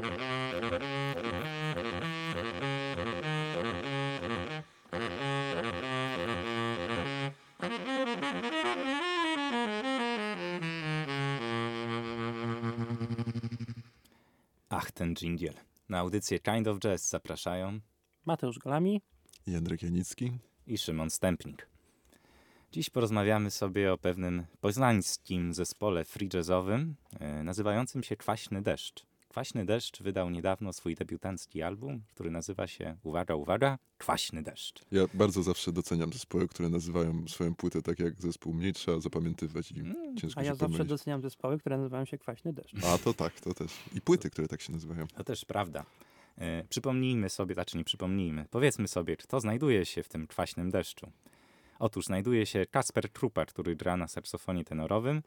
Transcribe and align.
Ach, 0.00 0.06
ten 14.92 15.14
dżingiel. 15.14 15.54
Na 15.88 15.98
audycję 15.98 16.38
Kind 16.38 16.68
of 16.68 16.78
Jazz 16.78 17.08
zapraszają 17.08 17.80
Mateusz 18.26 18.58
Golami. 18.58 19.00
Jędrek 19.46 19.82
Janicki. 19.82 20.32
i 20.66 20.78
Szymon 20.78 21.10
Stępnik. 21.10 21.68
Dziś 22.72 22.90
porozmawiamy 22.90 23.50
sobie 23.50 23.92
o 23.92 23.98
pewnym 23.98 24.46
poznańskim 24.60 25.54
zespole 25.54 26.04
free 26.04 26.28
jazzowym 26.34 26.96
e, 27.20 27.42
nazywającym 27.42 28.02
się 28.02 28.16
Kwaśny 28.16 28.62
Deszcz. 28.62 29.09
Kwaśny 29.30 29.64
Deszcz 29.64 30.02
wydał 30.02 30.30
niedawno 30.30 30.72
swój 30.72 30.94
debiutancki 30.94 31.62
album, 31.62 32.02
który 32.14 32.30
nazywa 32.30 32.66
się, 32.66 32.96
uwaga, 33.02 33.34
uwaga, 33.34 33.78
Kwaśny 33.98 34.42
Deszcz. 34.42 34.84
Ja 34.92 35.02
bardzo 35.14 35.42
zawsze 35.42 35.72
doceniam 35.72 36.12
zespoły, 36.12 36.48
które 36.48 36.68
nazywają 36.68 37.28
swoją 37.28 37.54
płytę 37.54 37.82
tak 37.82 37.98
jak 37.98 38.20
zespół. 38.20 38.54
Mniej 38.54 38.72
trzeba 38.72 39.00
zapamiętywać 39.00 39.72
i 39.72 39.80
Mm, 39.80 40.16
ciężko 40.16 40.40
A 40.40 40.44
ja 40.44 40.50
się 40.50 40.54
zawsze 40.56 40.66
pomylić. 40.66 40.88
doceniam 40.88 41.22
zespoły, 41.22 41.58
które 41.58 41.76
nazywają 41.78 42.04
się 42.04 42.18
Kwaśny 42.18 42.52
Deszcz. 42.52 42.74
A 42.84 42.98
to 42.98 43.14
tak, 43.14 43.40
to 43.40 43.54
też. 43.54 43.72
I 43.94 44.00
płyty, 44.00 44.30
które 44.30 44.48
tak 44.48 44.60
się 44.60 44.72
nazywają. 44.72 45.06
To 45.06 45.24
też 45.24 45.44
prawda. 45.44 45.84
E, 46.38 46.64
przypomnijmy 46.64 47.28
sobie, 47.30 47.54
znaczy 47.54 47.76
nie 47.78 47.84
przypomnijmy, 47.84 48.46
powiedzmy 48.50 48.88
sobie, 48.88 49.16
kto 49.16 49.40
znajduje 49.40 49.86
się 49.86 50.02
w 50.02 50.08
tym 50.08 50.26
kwaśnym 50.26 50.70
deszczu. 50.70 51.10
Otóż 51.78 52.04
znajduje 52.06 52.46
się 52.46 52.66
Kasper 52.66 53.08
Trupa, 53.08 53.46
który 53.46 53.76
gra 53.76 53.96
na 53.96 54.08
saksofonie 54.08 54.64
tenorowym, 54.64 55.22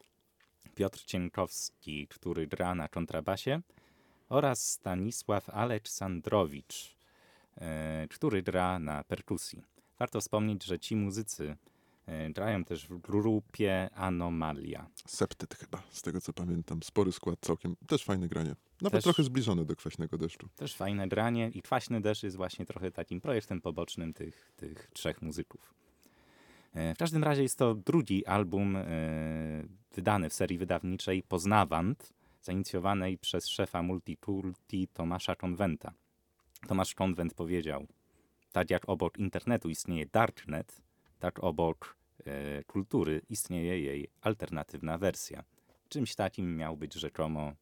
Piotr 0.76 1.04
Cienkowski, 1.06 2.08
który 2.08 2.48
gra 2.48 2.76
na 2.76 2.88
kontrabasie 2.88 3.62
oraz 4.30 4.72
Stanisław 4.72 5.50
Aleksandrowicz, 5.50 6.96
e, 7.58 8.08
który 8.10 8.44
gra 8.44 8.80
na 8.80 9.04
perkusji. 9.04 9.64
Warto 10.00 10.22
wspomnieć, 10.22 10.64
że 10.64 10.80
ci 10.80 10.96
muzycy 10.96 11.58
e, 12.06 12.30
grają 12.30 12.64
też 12.64 12.88
w 12.88 12.98
grupie 12.98 13.90
Anomalia. 13.96 14.88
Septyt 15.08 15.56
chyba, 15.56 15.84
z 15.92 16.02
tego 16.02 16.22
co 16.22 16.34
pamiętam. 16.34 16.84
Spory 16.84 17.12
skład 17.12 17.40
całkiem. 17.42 17.76
Też 17.88 18.04
fajne 18.04 18.28
granie. 18.28 18.56
Nawet 18.82 18.94
Też- 18.94 19.04
trochę 19.04 19.24
zbliżone 19.24 19.66
do 19.66 19.76
kwaśnego 19.76 20.18
deszczu. 20.18 20.48
Też 20.56 20.76
fajne 20.76 21.08
granie 21.08 21.50
i 21.54 21.62
Kwaśny 21.62 22.02
Deszcz 22.02 22.24
jest 22.24 22.36
właśnie 22.38 22.66
trochę 22.66 22.92
takim 22.92 23.22
projektem 23.22 23.62
pobocznym 23.62 24.14
tych, 24.14 24.52
tych 24.56 24.90
trzech 24.94 25.22
muzyków. 25.22 25.74
E, 26.74 26.94
W 26.96 26.98
każdym 26.98 27.24
razie 27.24 27.42
jest 27.44 27.58
to 27.58 27.76
drugi 27.76 28.26
album 28.26 28.76
e, 28.76 28.86
wydany 29.96 30.30
w 30.30 30.34
serii 30.34 30.58
wydawniczej 30.58 31.24
Poznawant, 31.24 32.14
zainicjowanej 32.44 33.18
przez 33.18 33.48
szefa 33.48 33.84
Multikulti 33.84 34.88
Tomasza 34.88 35.36
Konwenta. 35.36 35.94
Tomasz 36.68 36.96
Konwent 36.96 37.34
powiedział, 37.34 37.88
tak 38.52 38.70
jak 38.70 38.90
obok 38.90 39.18
internetu 39.18 39.70
istnieje 39.70 40.06
darknet, 40.06 40.82
tak 41.20 41.44
obok 41.44 41.98
e, 42.26 42.64
kultury 42.64 43.22
istnieje 43.30 43.80
jej 43.80 44.08
alternatywna 44.22 44.98
wersja. 44.98 45.44
Czymś 45.90 46.16
takim 46.16 46.58
miał 46.58 46.78
być 46.78 46.94
rzekomo 46.94 47.54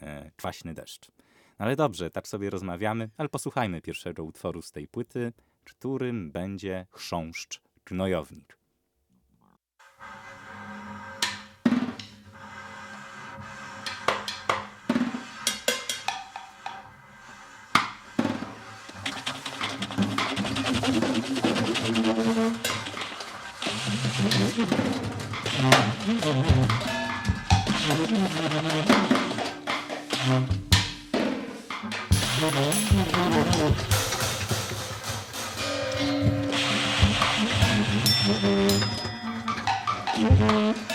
e, 0.00 0.30
kwaśny 0.36 0.74
deszcz. 0.74 1.10
No 1.58 1.64
ale 1.64 1.76
dobrze, 1.76 2.10
tak 2.10 2.28
sobie 2.28 2.50
rozmawiamy, 2.50 3.10
ale 3.16 3.28
posłuchajmy 3.28 3.80
pierwszego 3.80 4.24
utworu 4.24 4.62
z 4.62 4.72
tej 4.72 4.88
płyty, 4.88 5.32
którym 5.64 6.30
będzie 6.30 6.86
chrząszcz 6.90 7.60
gnojownik. 7.84 8.57
Mm-hmm. 40.18 40.87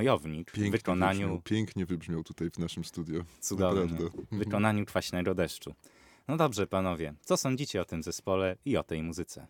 Gnojownik 0.00 0.50
w 0.50 0.54
Pięknie 0.54 0.70
wykonaniu 0.70 1.18
wybrzmiał, 1.18 1.42
pięknie 1.42 1.86
wybrzmiał 1.86 2.24
tutaj 2.24 2.50
w 2.50 2.58
naszym 2.58 2.84
studio. 2.84 3.24
cudownie, 3.40 3.80
Naprawdę. 3.84 4.22
w 4.32 4.38
wykonaniu 4.38 4.84
Kwaśnego 4.86 5.34
Deszczu. 5.34 5.74
No 6.28 6.36
dobrze, 6.36 6.66
panowie, 6.66 7.14
co 7.20 7.36
sądzicie 7.36 7.80
o 7.80 7.84
tym 7.84 8.02
zespole 8.02 8.56
i 8.64 8.76
o 8.76 8.82
tej 8.82 9.02
muzyce? 9.02 9.46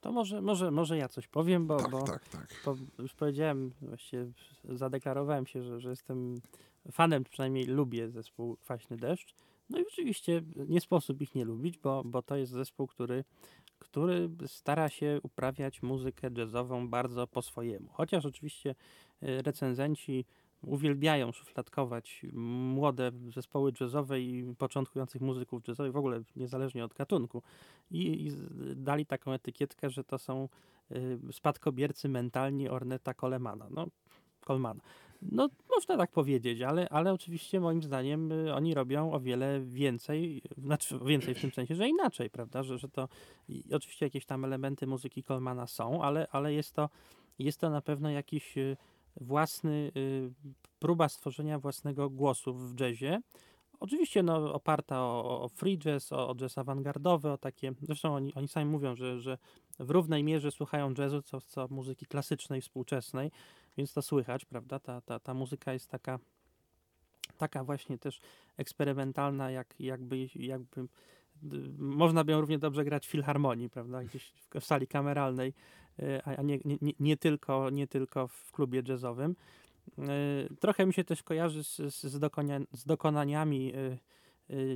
To 0.00 0.12
może, 0.12 0.42
może, 0.42 0.70
może 0.70 0.96
ja 0.96 1.08
coś 1.08 1.28
powiem, 1.28 1.66
bo, 1.66 1.76
Tak, 1.76 1.90
bo, 1.90 2.02
tak, 2.02 2.28
tak. 2.28 2.54
bo 2.64 2.76
już 2.98 3.14
powiedziałem, 3.14 3.72
właściwie 3.82 4.26
zadeklarowałem 4.64 5.46
się, 5.46 5.62
że, 5.62 5.80
że 5.80 5.90
jestem 5.90 6.40
fanem, 6.92 7.24
przynajmniej 7.24 7.64
lubię 7.64 8.10
zespół 8.10 8.56
Kwaśny 8.56 8.96
Deszcz. 8.96 9.34
No 9.70 9.78
i 9.78 9.82
oczywiście 9.86 10.42
nie 10.68 10.80
sposób 10.80 11.22
ich 11.22 11.34
nie 11.34 11.44
lubić, 11.44 11.78
bo, 11.78 12.02
bo 12.04 12.22
to 12.22 12.36
jest 12.36 12.52
zespół, 12.52 12.86
który, 12.86 13.24
który 13.80 14.30
stara 14.46 14.88
się 14.88 15.20
uprawiać 15.22 15.82
muzykę 15.82 16.30
jazzową 16.36 16.88
bardzo 16.88 17.26
po 17.26 17.42
swojemu. 17.42 17.88
Chociaż 17.92 18.26
oczywiście 18.26 18.74
y, 19.22 19.42
recenzenci 19.42 20.24
uwielbiają 20.62 21.32
szufladkować 21.32 22.26
młode 22.32 23.10
zespoły 23.34 23.72
jazzowe 23.80 24.20
i 24.20 24.54
początkujących 24.58 25.20
muzyków 25.20 25.68
jazzowych, 25.68 25.92
w 25.92 25.96
ogóle 25.96 26.22
niezależnie 26.36 26.84
od 26.84 26.94
gatunku. 26.94 27.42
I, 27.90 28.26
i 28.26 28.32
dali 28.76 29.06
taką 29.06 29.32
etykietkę, 29.32 29.90
że 29.90 30.04
to 30.04 30.18
są 30.18 30.48
y, 30.92 31.18
spadkobiercy 31.32 32.08
mentalni 32.08 32.68
Orneta 32.68 33.14
Colemana. 33.14 33.66
No, 33.70 33.86
Colemana. 34.40 34.80
No, 35.22 35.48
można 35.70 35.96
tak 35.96 36.10
powiedzieć, 36.10 36.60
ale, 36.62 36.88
ale 36.88 37.12
oczywiście 37.12 37.60
moim 37.60 37.82
zdaniem 37.82 38.32
y, 38.32 38.54
oni 38.54 38.74
robią 38.74 39.12
o 39.12 39.20
wiele 39.20 39.60
więcej, 39.60 40.42
znaczy 40.58 40.98
więcej 41.04 41.34
w 41.34 41.40
tym 41.40 41.52
sensie, 41.52 41.74
że 41.74 41.88
inaczej, 41.88 42.30
prawda, 42.30 42.62
że, 42.62 42.78
że 42.78 42.88
to 42.88 43.08
oczywiście 43.72 44.06
jakieś 44.06 44.26
tam 44.26 44.44
elementy 44.44 44.86
muzyki 44.86 45.22
Colemana 45.22 45.66
są, 45.66 46.02
ale, 46.02 46.26
ale 46.30 46.54
jest, 46.54 46.74
to, 46.74 46.88
jest 47.38 47.60
to 47.60 47.70
na 47.70 47.80
pewno 47.80 48.10
jakiś 48.10 48.58
y, 48.58 48.76
własny, 49.16 49.92
y, 49.96 50.32
próba 50.78 51.08
stworzenia 51.08 51.58
własnego 51.58 52.10
głosu 52.10 52.54
w 52.54 52.80
jazzie. 52.80 53.20
Oczywiście 53.80 54.22
no, 54.22 54.54
oparta 54.54 55.00
o, 55.00 55.42
o 55.42 55.48
free 55.48 55.78
jazz, 55.78 56.12
o, 56.12 56.28
o 56.28 56.34
jazz 56.34 56.58
awangardowy, 56.58 57.30
o 57.30 57.38
takie, 57.38 57.72
zresztą 57.82 58.14
oni, 58.14 58.34
oni 58.34 58.48
sami 58.48 58.70
mówią, 58.70 58.96
że, 58.96 59.20
że 59.20 59.38
w 59.78 59.90
równej 59.90 60.24
mierze 60.24 60.50
słuchają 60.50 60.94
jazzu, 60.98 61.22
co, 61.22 61.40
co 61.40 61.68
muzyki 61.70 62.06
klasycznej, 62.06 62.60
współczesnej, 62.60 63.30
więc 63.76 63.92
to 63.92 64.02
słychać, 64.02 64.44
prawda? 64.44 64.78
Ta, 64.78 65.00
ta, 65.00 65.18
ta 65.18 65.34
muzyka 65.34 65.72
jest 65.72 65.90
taka, 65.90 66.18
taka 67.38 67.64
właśnie 67.64 67.98
też 67.98 68.20
eksperymentalna, 68.56 69.50
jak, 69.50 69.74
jakby, 69.80 70.28
jakby 70.34 70.88
można 71.78 72.24
by 72.24 72.32
ją 72.32 72.40
równie 72.40 72.58
dobrze 72.58 72.84
grać 72.84 73.06
w 73.06 73.10
filharmonii, 73.10 73.70
prawda? 73.70 74.04
Gdzieś 74.04 74.32
w, 74.32 74.64
sali 74.64 74.86
kameralnej, 74.86 75.54
y, 75.98 76.22
a 76.24 76.42
nie, 76.42 76.58
nie, 76.64 76.92
nie- 77.00 77.16
tylko, 77.16 77.70
nie 77.70 77.86
tylko 77.86 78.28
w 78.28 78.52
klubie 78.52 78.82
jazzowym. 78.88 79.36
Y, 79.98 80.56
Trochę 80.60 80.86
mi 80.86 80.92
się 80.94 81.04
też 81.04 81.22
kojarzy 81.22 81.64
z, 81.64 81.76
z, 81.94 82.18
dokonia, 82.18 82.60
z 82.72 82.84
dokonaniami 82.84 83.74
y, 83.74 83.98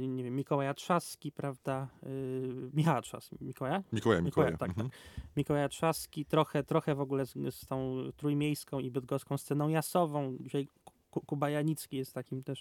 nie 0.08 0.24
wiem, 0.24 0.36
Mikołaja 0.36 0.74
Trzaski, 0.74 1.32
prawda? 1.32 1.88
Y, 2.06 2.70
Michała 2.74 3.02
Trzaski. 3.02 3.36
Mikołaja? 3.40 3.82
Mikołaja, 3.92 4.20
Mikołaja, 4.22 4.50
Mikołaja. 4.50 4.56
tak, 4.58 4.68
mhm. 4.68 4.90
Mikołaja 5.36 5.68
Trzaski, 5.68 6.24
trochę, 6.24 6.64
trochę 6.64 6.94
w 6.94 7.00
ogóle 7.00 7.26
z, 7.26 7.32
z 7.54 7.66
tą 7.66 7.96
trójmiejską 8.16 8.78
i 8.78 8.90
bydgoską 8.90 9.38
sceną 9.38 9.68
jasową. 9.68 10.36
Ku- 11.10 11.20
Kuba 11.20 11.50
Janicki 11.50 11.96
jest 11.96 12.12
takim 12.12 12.42
też 12.42 12.60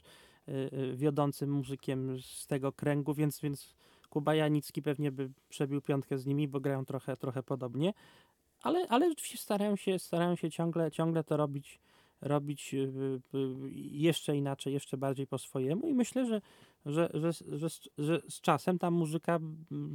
y, 0.50 0.52
y, 0.74 0.96
wiodącym 0.96 1.52
muzykiem 1.52 2.18
z 2.22 2.48
tego 2.48 2.72
kręgu, 2.72 3.14
więc, 3.14 3.40
więc 3.40 3.76
Kuba 4.10 4.36
Janicki 4.36 4.82
pewnie 4.82 5.12
by 5.12 5.30
przebił 5.50 5.82
piątkę 5.82 6.18
z 6.18 6.26
nimi, 6.26 6.48
bo 6.48 6.60
grają 6.60 6.86
trochę, 6.86 7.18
trochę 7.18 7.44
podobnie. 7.44 7.94
Ale, 8.62 8.88
ale 8.90 9.10
rzeczywiście 9.10 9.38
starają 9.38 9.76
się, 9.76 10.00
starają 10.00 10.36
się 10.36 10.52
ciągle, 10.52 10.92
ciągle 10.92 11.24
to 11.24 11.38
robić, 11.38 11.80
robić 12.22 12.74
y, 12.74 12.78
y, 13.36 13.70
jeszcze 13.92 14.38
inaczej, 14.38 14.74
jeszcze 14.74 14.98
bardziej 14.98 15.28
po 15.28 15.38
swojemu 15.38 15.88
i 15.88 15.94
myślę, 15.94 16.26
że, 16.26 16.42
że, 16.86 17.10
że, 17.14 17.32
że, 17.34 17.68
że 17.98 18.22
z 18.30 18.42
czasem 18.42 18.80
ta 18.80 18.92
muzyka 18.92 19.40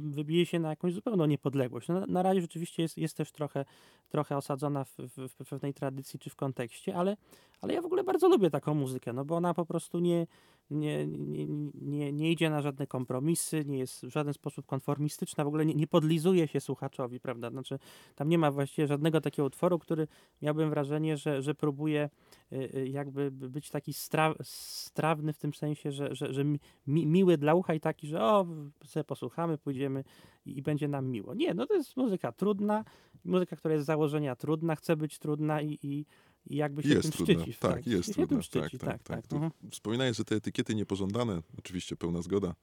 wybije 0.09 0.45
się 0.45 0.59
na 0.59 0.69
jakąś 0.69 0.93
zupełną 0.93 1.25
niepodległość. 1.25 1.87
No, 1.87 1.99
na, 1.99 2.05
na 2.05 2.23
razie 2.23 2.41
rzeczywiście 2.41 2.83
jest, 2.83 2.97
jest 2.97 3.17
też 3.17 3.31
trochę, 3.31 3.65
trochę 4.09 4.37
osadzona 4.37 4.83
w, 4.83 4.95
w, 4.97 5.43
w 5.43 5.49
pewnej 5.49 5.73
tradycji 5.73 6.19
czy 6.19 6.29
w 6.29 6.35
kontekście, 6.35 6.95
ale, 6.95 7.17
ale 7.61 7.73
ja 7.73 7.81
w 7.81 7.85
ogóle 7.85 8.03
bardzo 8.03 8.29
lubię 8.29 8.49
taką 8.49 8.73
muzykę, 8.73 9.13
no 9.13 9.25
bo 9.25 9.35
ona 9.35 9.53
po 9.53 9.65
prostu 9.65 9.99
nie, 9.99 10.27
nie, 10.71 11.07
nie, 11.07 11.47
nie, 11.81 12.13
nie 12.13 12.31
idzie 12.31 12.49
na 12.49 12.61
żadne 12.61 12.87
kompromisy, 12.87 13.65
nie 13.65 13.77
jest 13.77 14.05
w 14.05 14.09
żaden 14.09 14.33
sposób 14.33 14.65
konformistyczna, 14.65 15.43
w 15.43 15.47
ogóle 15.47 15.65
nie, 15.65 15.73
nie 15.73 15.87
podlizuje 15.87 16.47
się 16.47 16.61
słuchaczowi, 16.61 17.19
prawda? 17.19 17.49
Znaczy, 17.49 17.79
tam 18.15 18.29
nie 18.29 18.37
ma 18.37 18.51
właściwie 18.51 18.87
żadnego 18.87 19.21
takiego 19.21 19.45
utworu, 19.45 19.79
który 19.79 20.07
miałbym 20.41 20.69
wrażenie, 20.69 21.17
że, 21.17 21.41
że 21.41 21.55
próbuje 21.55 22.09
y, 22.53 22.55
y, 22.75 22.87
jakby 22.87 23.31
być 23.31 23.69
taki 23.69 23.93
stra, 23.93 24.33
strawny 24.43 25.33
w 25.33 25.37
tym 25.37 25.53
sensie, 25.53 25.91
że, 25.91 26.15
że, 26.15 26.33
że 26.33 26.43
mi, 26.43 26.59
mi, 26.87 27.07
miły 27.07 27.37
dla 27.37 27.53
ucha 27.53 27.73
i 27.73 27.79
taki, 27.79 28.07
że 28.07 28.23
o, 28.23 28.45
sobie 28.85 29.03
posłuchamy, 29.03 29.57
pójdziemy 29.57 30.03
i, 30.45 30.57
i 30.57 30.61
będzie 30.61 30.87
nam 30.87 31.07
miło. 31.07 31.33
Nie, 31.33 31.53
no 31.53 31.65
to 31.65 31.73
jest 31.73 31.97
muzyka 31.97 32.31
trudna, 32.31 32.83
muzyka, 33.25 33.55
która 33.55 33.73
jest 33.73 33.83
z 33.83 33.87
założenia 33.87 34.35
trudna, 34.35 34.75
chce 34.75 34.97
być 34.97 35.19
trudna 35.19 35.61
i, 35.61 35.79
i, 35.83 36.05
i 36.49 36.55
jakby 36.55 36.83
się 36.83 36.89
Jest 36.89 37.01
tym 37.01 37.11
trudna, 37.11 37.43
szczyci. 37.43 37.59
tak, 37.59 37.87
jest 37.87 38.07
się 38.07 38.13
trudna, 38.13 38.27
tym 38.27 38.37
tak, 38.37 38.45
szczyci, 38.45 38.77
tak, 38.77 38.89
tak, 38.89 39.03
tak. 39.03 39.17
tak. 39.17 39.27
To 39.27 39.35
Mhm. 39.35 39.51
Wspominałeś, 39.71 40.17
że 40.17 40.25
te 40.25 40.35
etykiety 40.35 40.75
niepożądane, 40.75 41.41
oczywiście 41.59 41.95
pełna 41.95 42.21
zgoda. 42.21 42.55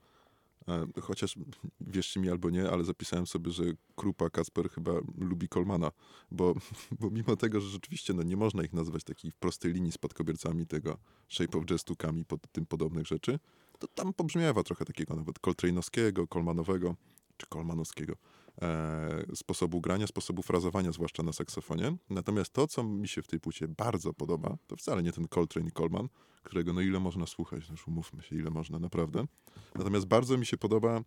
E, 0.68 0.86
Chociaż 1.02 1.34
wierzcie 1.80 2.20
mi 2.20 2.30
albo 2.30 2.50
nie, 2.50 2.70
ale 2.70 2.84
zapisałem 2.84 3.26
sobie, 3.26 3.50
że 3.50 3.64
Krupa 3.96 4.30
Kasper 4.30 4.70
chyba 4.70 4.92
lubi 5.18 5.48
Kolmana, 5.48 5.90
bo, 6.30 6.54
bo 7.00 7.10
mimo 7.10 7.36
tego, 7.36 7.60
że 7.60 7.68
rzeczywiście 7.68 8.14
no, 8.14 8.22
nie 8.22 8.36
można 8.36 8.62
ich 8.64 8.72
nazwać 8.72 9.04
takiej 9.04 9.30
w 9.30 9.34
prostej 9.36 9.72
linii 9.72 9.92
spadkobiercami 9.92 10.66
tego 10.66 10.98
Shape 11.28 11.58
of 11.58 11.64
Jazz 11.66 11.84
Tukami, 11.84 12.24
pod 12.24 12.40
tym 12.52 12.66
podobnych 12.66 13.06
rzeczy, 13.06 13.38
to 13.78 13.88
tam 13.88 14.12
pobrzmiewa 14.12 14.62
trochę 14.62 14.84
takiego 14.84 15.16
nawet 15.16 15.38
Coltrane'owskiego, 15.40 16.28
Kolmanowego, 16.28 16.96
czy 17.36 17.46
Kolmanowskiego 17.46 18.16
sposobu 19.34 19.80
grania, 19.80 20.06
sposobu 20.06 20.42
frazowania, 20.42 20.92
zwłaszcza 20.92 21.22
na 21.22 21.32
saksofonie. 21.32 21.96
Natomiast 22.10 22.52
to, 22.52 22.66
co 22.66 22.84
mi 22.84 23.08
się 23.08 23.22
w 23.22 23.26
tej 23.26 23.40
płycie 23.40 23.68
bardzo 23.68 24.12
podoba, 24.12 24.56
to 24.66 24.76
wcale 24.76 25.02
nie 25.02 25.12
ten 25.12 25.28
Coltrane 25.28 25.68
i 25.68 25.72
Coleman, 25.72 26.08
którego 26.42 26.72
no 26.72 26.80
ile 26.80 27.00
można 27.00 27.26
słuchać, 27.26 27.68
no 27.68 27.72
już 27.72 27.88
umówmy 27.88 28.22
się, 28.22 28.36
ile 28.36 28.50
można, 28.50 28.78
naprawdę. 28.78 29.26
Natomiast 29.74 30.06
bardzo 30.06 30.38
mi 30.38 30.46
się 30.46 30.56
podoba 30.56 31.00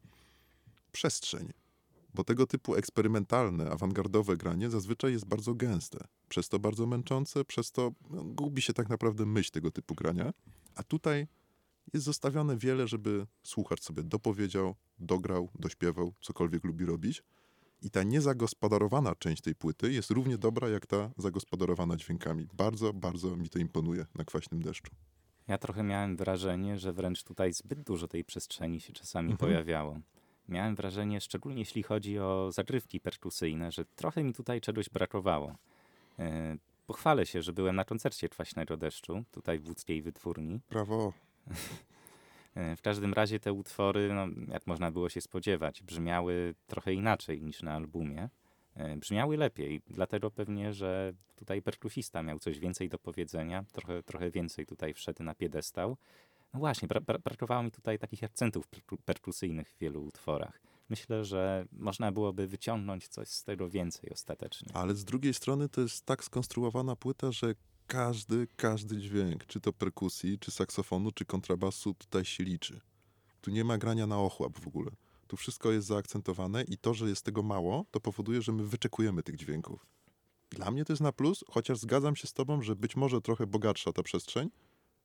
przestrzeń, 0.92 1.50
bo 2.14 2.24
tego 2.24 2.48
typu 2.48 2.76
eksperymentalne, 2.76 3.70
awangardowe 3.70 4.38
granie 4.38 4.70
zazwyczaj 4.70 5.12
jest 5.12 5.26
bardzo 5.26 5.56
gęste, 5.56 6.08
przez 6.30 6.50
to 6.50 6.60
bardzo 6.60 6.86
męczące, 6.86 7.46
przez 7.46 7.72
to 7.72 7.92
no, 8.10 8.24
gubi 8.24 8.62
się 8.62 8.74
tak 8.74 8.90
naprawdę 8.90 9.26
myśl 9.26 9.52
tego 9.52 9.72
typu 9.72 9.96
grania, 9.96 10.34
a 10.76 10.84
tutaj 10.84 11.28
jest 11.94 12.06
zostawione 12.06 12.58
wiele, 12.58 12.88
żeby 12.88 13.28
słuchacz 13.44 13.82
sobie 13.82 14.04
dopowiedział, 14.04 14.76
dograł, 15.00 15.50
dośpiewał, 15.60 16.14
cokolwiek 16.22 16.64
lubi 16.64 16.86
robić. 16.86 17.24
I 17.82 17.90
ta 17.90 18.04
niezagospodarowana 18.04 19.16
część 19.16 19.42
tej 19.42 19.56
płyty 19.56 19.92
jest 19.94 20.12
równie 20.12 20.38
dobra, 20.38 20.70
jak 20.70 20.86
ta 20.86 21.10
zagospodarowana 21.18 21.98
dźwiękami. 21.98 22.48
Bardzo, 22.54 22.94
bardzo 22.94 23.36
mi 23.38 23.50
to 23.50 23.60
imponuje 23.60 24.06
na 24.16 24.24
kwaśnym 24.24 24.62
deszczu. 24.62 24.92
Ja 25.48 25.58
trochę 25.58 25.84
miałem 25.84 26.18
wrażenie, 26.18 26.78
że 26.80 26.94
wręcz 26.94 27.24
tutaj 27.24 27.54
zbyt 27.54 27.82
dużo 27.82 28.08
tej 28.08 28.24
przestrzeni 28.26 28.80
się 28.82 28.94
czasami 28.94 29.32
Mhm. 29.32 29.38
pojawiało. 29.52 30.00
Miałem 30.50 30.76
wrażenie, 30.76 31.22
szczególnie 31.22 31.60
jeśli 31.60 31.84
chodzi 31.84 32.20
o 32.20 32.52
zagrywki 32.52 33.00
perkusyjne, 33.00 33.72
że 33.72 33.86
trochę 33.86 34.24
mi 34.24 34.34
tutaj 34.34 34.62
czegoś 34.62 34.90
brakowało. 34.90 35.56
E, 36.20 36.58
Pochwalę 36.88 37.26
się, 37.26 37.42
że 37.42 37.54
byłem 37.54 37.76
na 37.76 37.86
koncercie 37.86 38.30
Kwaśnego 38.30 38.78
Deszczu, 38.78 39.24
tutaj 39.32 39.60
w 39.60 39.68
łódzkiej 39.68 40.02
wytwórni. 40.02 40.60
Brawo. 40.70 41.14
E, 42.60 42.76
W 42.76 42.82
każdym 42.82 43.14
razie 43.14 43.40
te 43.40 43.54
utwory, 43.54 44.14
no, 44.14 44.28
jak 44.54 44.68
można 44.68 44.92
było 44.92 45.10
się 45.10 45.22
spodziewać, 45.22 45.84
brzmiały 45.84 46.56
trochę 46.68 46.94
inaczej 46.94 47.42
niż 47.42 47.62
na 47.64 47.74
albumie. 47.74 48.30
E, 48.76 48.98
Brzmiały 48.98 49.38
lepiej, 49.38 49.82
dlatego 49.90 50.32
pewnie, 50.32 50.74
że 50.74 51.14
tutaj 51.36 51.62
perkusista 51.62 52.24
miał 52.24 52.40
coś 52.40 52.60
więcej 52.60 52.90
do 52.90 53.00
powiedzenia, 53.00 53.64
trochę, 53.72 54.04
trochę 54.04 54.32
więcej 54.32 54.66
tutaj 54.66 54.94
wszedł 54.94 55.24
na 55.24 55.36
piedestał. 55.36 55.98
No 56.54 56.60
właśnie, 56.60 56.88
bra- 56.88 57.02
bra- 57.02 57.20
brakowało 57.20 57.64
mi 57.64 57.72
tutaj 57.72 58.00
takich 58.00 58.24
akcentów 58.24 58.68
perku- 58.70 58.98
perkusyjnych 59.06 59.70
w 59.70 59.78
wielu 59.80 60.04
utworach. 60.06 60.62
Myślę, 60.90 61.26
że 61.26 61.66
można 61.72 62.12
byłoby 62.12 62.48
wyciągnąć 62.48 63.08
coś 63.08 63.28
z 63.28 63.44
tego 63.44 63.70
więcej 63.70 64.10
ostatecznie. 64.10 64.68
Ale 64.74 64.96
z 64.96 65.06
drugiej 65.06 65.34
strony 65.34 65.70
to 65.70 65.82
jest 65.82 66.06
tak 66.06 66.24
skonstruowana 66.24 66.96
płyta, 66.96 67.32
że 67.32 67.54
każdy, 67.90 68.48
każdy 68.56 68.98
dźwięk, 68.98 69.46
czy 69.46 69.62
to 69.62 69.74
perkusji, 69.74 70.40
czy 70.40 70.52
saksofonu, 70.52 71.12
czy 71.12 71.26
kontrabasu, 71.26 71.94
tutaj 71.94 72.26
się 72.26 72.44
liczy. 72.44 72.82
Tu 73.42 73.52
nie 73.52 73.64
ma 73.64 73.78
grania 73.78 74.08
na 74.08 74.20
ochłap 74.20 74.60
w 74.60 74.68
ogóle. 74.68 74.92
Tu 75.28 75.38
wszystko 75.38 75.72
jest 75.72 75.88
zaakcentowane 75.88 76.64
i 76.64 76.78
to, 76.78 76.94
że 76.94 77.10
jest 77.10 77.26
tego 77.26 77.44
mało, 77.44 77.86
to 77.92 78.00
powoduje, 78.00 78.42
że 78.42 78.52
my 78.52 78.64
wyczekujemy 78.64 79.24
tych 79.24 79.36
dźwięków. 79.36 79.86
Dla 80.50 80.72
mnie 80.72 80.86
to 80.86 80.94
jest 80.94 81.02
na 81.02 81.12
plus, 81.12 81.44
chociaż 81.52 81.80
zgadzam 81.80 82.16
się 82.16 82.28
z 82.28 82.34
tobą, 82.34 82.62
że 82.62 82.76
być 82.76 82.96
może 82.96 83.22
trochę 83.22 83.48
bogatsza 83.48 83.94
ta 83.94 84.04
przestrzeń, 84.04 84.50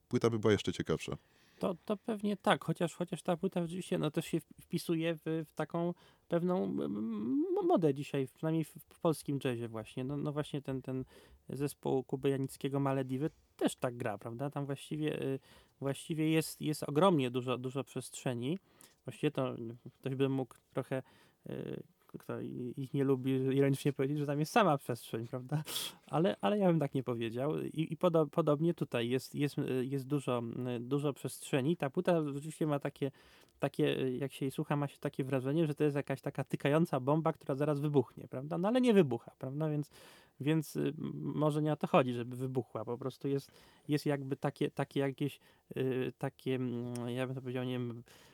płyta 0.08 0.30
by 0.30 0.38
była 0.38 0.52
jeszcze 0.52 0.72
ciekawsza. 0.72 1.16
To, 1.58 1.74
to 1.84 1.96
pewnie 1.96 2.36
tak, 2.36 2.64
chociaż, 2.64 2.94
chociaż 2.94 3.22
ta 3.22 3.36
płyta 3.36 3.62
rzeczywiście 3.62 3.98
no, 3.98 4.10
też 4.10 4.26
się 4.26 4.40
wpisuje 4.60 5.14
w, 5.14 5.20
w 5.24 5.54
taką 5.54 5.94
pewną 6.28 6.76
modę 7.64 7.94
dzisiaj, 7.94 8.28
przynajmniej 8.34 8.64
w, 8.64 8.68
w 8.70 9.00
polskim 9.00 9.38
jazzie 9.44 9.68
właśnie. 9.68 10.04
No, 10.04 10.16
no 10.16 10.32
właśnie 10.32 10.62
ten, 10.62 10.82
ten 10.82 11.04
zespół 11.48 12.04
Kuby 12.04 12.28
Janickiego 12.28 12.80
Malediwy 12.80 13.30
też 13.56 13.76
tak 13.76 13.96
gra, 13.96 14.18
prawda? 14.18 14.50
Tam 14.50 14.66
właściwie, 14.66 15.22
y, 15.22 15.38
właściwie 15.80 16.30
jest, 16.30 16.60
jest 16.60 16.82
ogromnie 16.82 17.30
dużo, 17.30 17.58
dużo 17.58 17.84
przestrzeni. 17.84 18.58
Właściwie 19.04 19.30
to 19.30 19.56
ktoś 19.98 20.14
by 20.14 20.28
mógł 20.28 20.54
trochę 20.72 21.02
y, 21.50 21.82
kto 22.18 22.40
ich 22.76 22.94
nie 22.94 23.04
lubi, 23.04 23.30
ironicznie 23.30 23.92
powiedzieć, 23.92 24.18
że 24.18 24.26
tam 24.26 24.40
jest 24.40 24.52
sama 24.52 24.78
przestrzeń, 24.78 25.28
prawda? 25.28 25.62
Ale, 26.06 26.36
ale 26.40 26.58
ja 26.58 26.66
bym 26.66 26.80
tak 26.80 26.94
nie 26.94 27.02
powiedział. 27.02 27.60
I, 27.60 27.92
i 27.92 27.96
podo, 27.96 28.26
podobnie 28.26 28.74
tutaj 28.74 29.08
jest, 29.08 29.34
jest, 29.34 29.56
jest 29.82 30.06
dużo, 30.06 30.42
dużo 30.80 31.12
przestrzeni. 31.12 31.76
Ta 31.76 31.90
płyta 31.90 32.32
rzeczywiście 32.32 32.66
ma 32.66 32.78
takie, 32.78 33.10
takie, 33.58 34.10
jak 34.18 34.32
się 34.32 34.44
jej 34.44 34.50
słucha, 34.50 34.76
ma 34.76 34.88
się 34.88 34.98
takie 34.98 35.24
wrażenie, 35.24 35.66
że 35.66 35.74
to 35.74 35.84
jest 35.84 35.96
jakaś 35.96 36.20
taka 36.20 36.44
tykająca 36.44 37.00
bomba, 37.00 37.32
która 37.32 37.54
zaraz 37.54 37.80
wybuchnie, 37.80 38.28
prawda? 38.28 38.58
No 38.58 38.68
ale 38.68 38.80
nie 38.80 38.94
wybucha, 38.94 39.32
prawda? 39.38 39.70
Więc, 39.70 39.90
więc 40.40 40.76
y, 40.76 40.94
może 41.20 41.62
nie 41.62 41.72
o 41.72 41.76
to 41.76 41.86
chodzi, 41.86 42.12
żeby 42.12 42.36
wybuchła. 42.36 42.84
Po 42.84 42.98
prostu 42.98 43.28
jest, 43.28 43.50
jest 43.88 44.06
jakby 44.06 44.36
takie, 44.36 44.70
takie 44.70 45.00
jakieś, 45.00 45.40
yy, 45.76 46.12
takie, 46.18 46.54
mm, 46.54 47.08
ja 47.08 47.26
bym 47.26 47.34
to 47.34 47.40
powiedział, 47.40 47.64
nie 47.64 47.72
wiem, 47.72 48.02
Y, 48.02 48.02
y, 48.02 48.33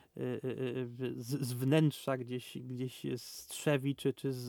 z, 1.17 1.41
z 1.41 1.53
wnętrza 1.53 2.17
gdzieś, 2.17 2.57
gdzieś 2.57 3.05
strzewi, 3.17 3.95
czy, 3.95 4.13
czy 4.13 4.33
z, 4.33 4.39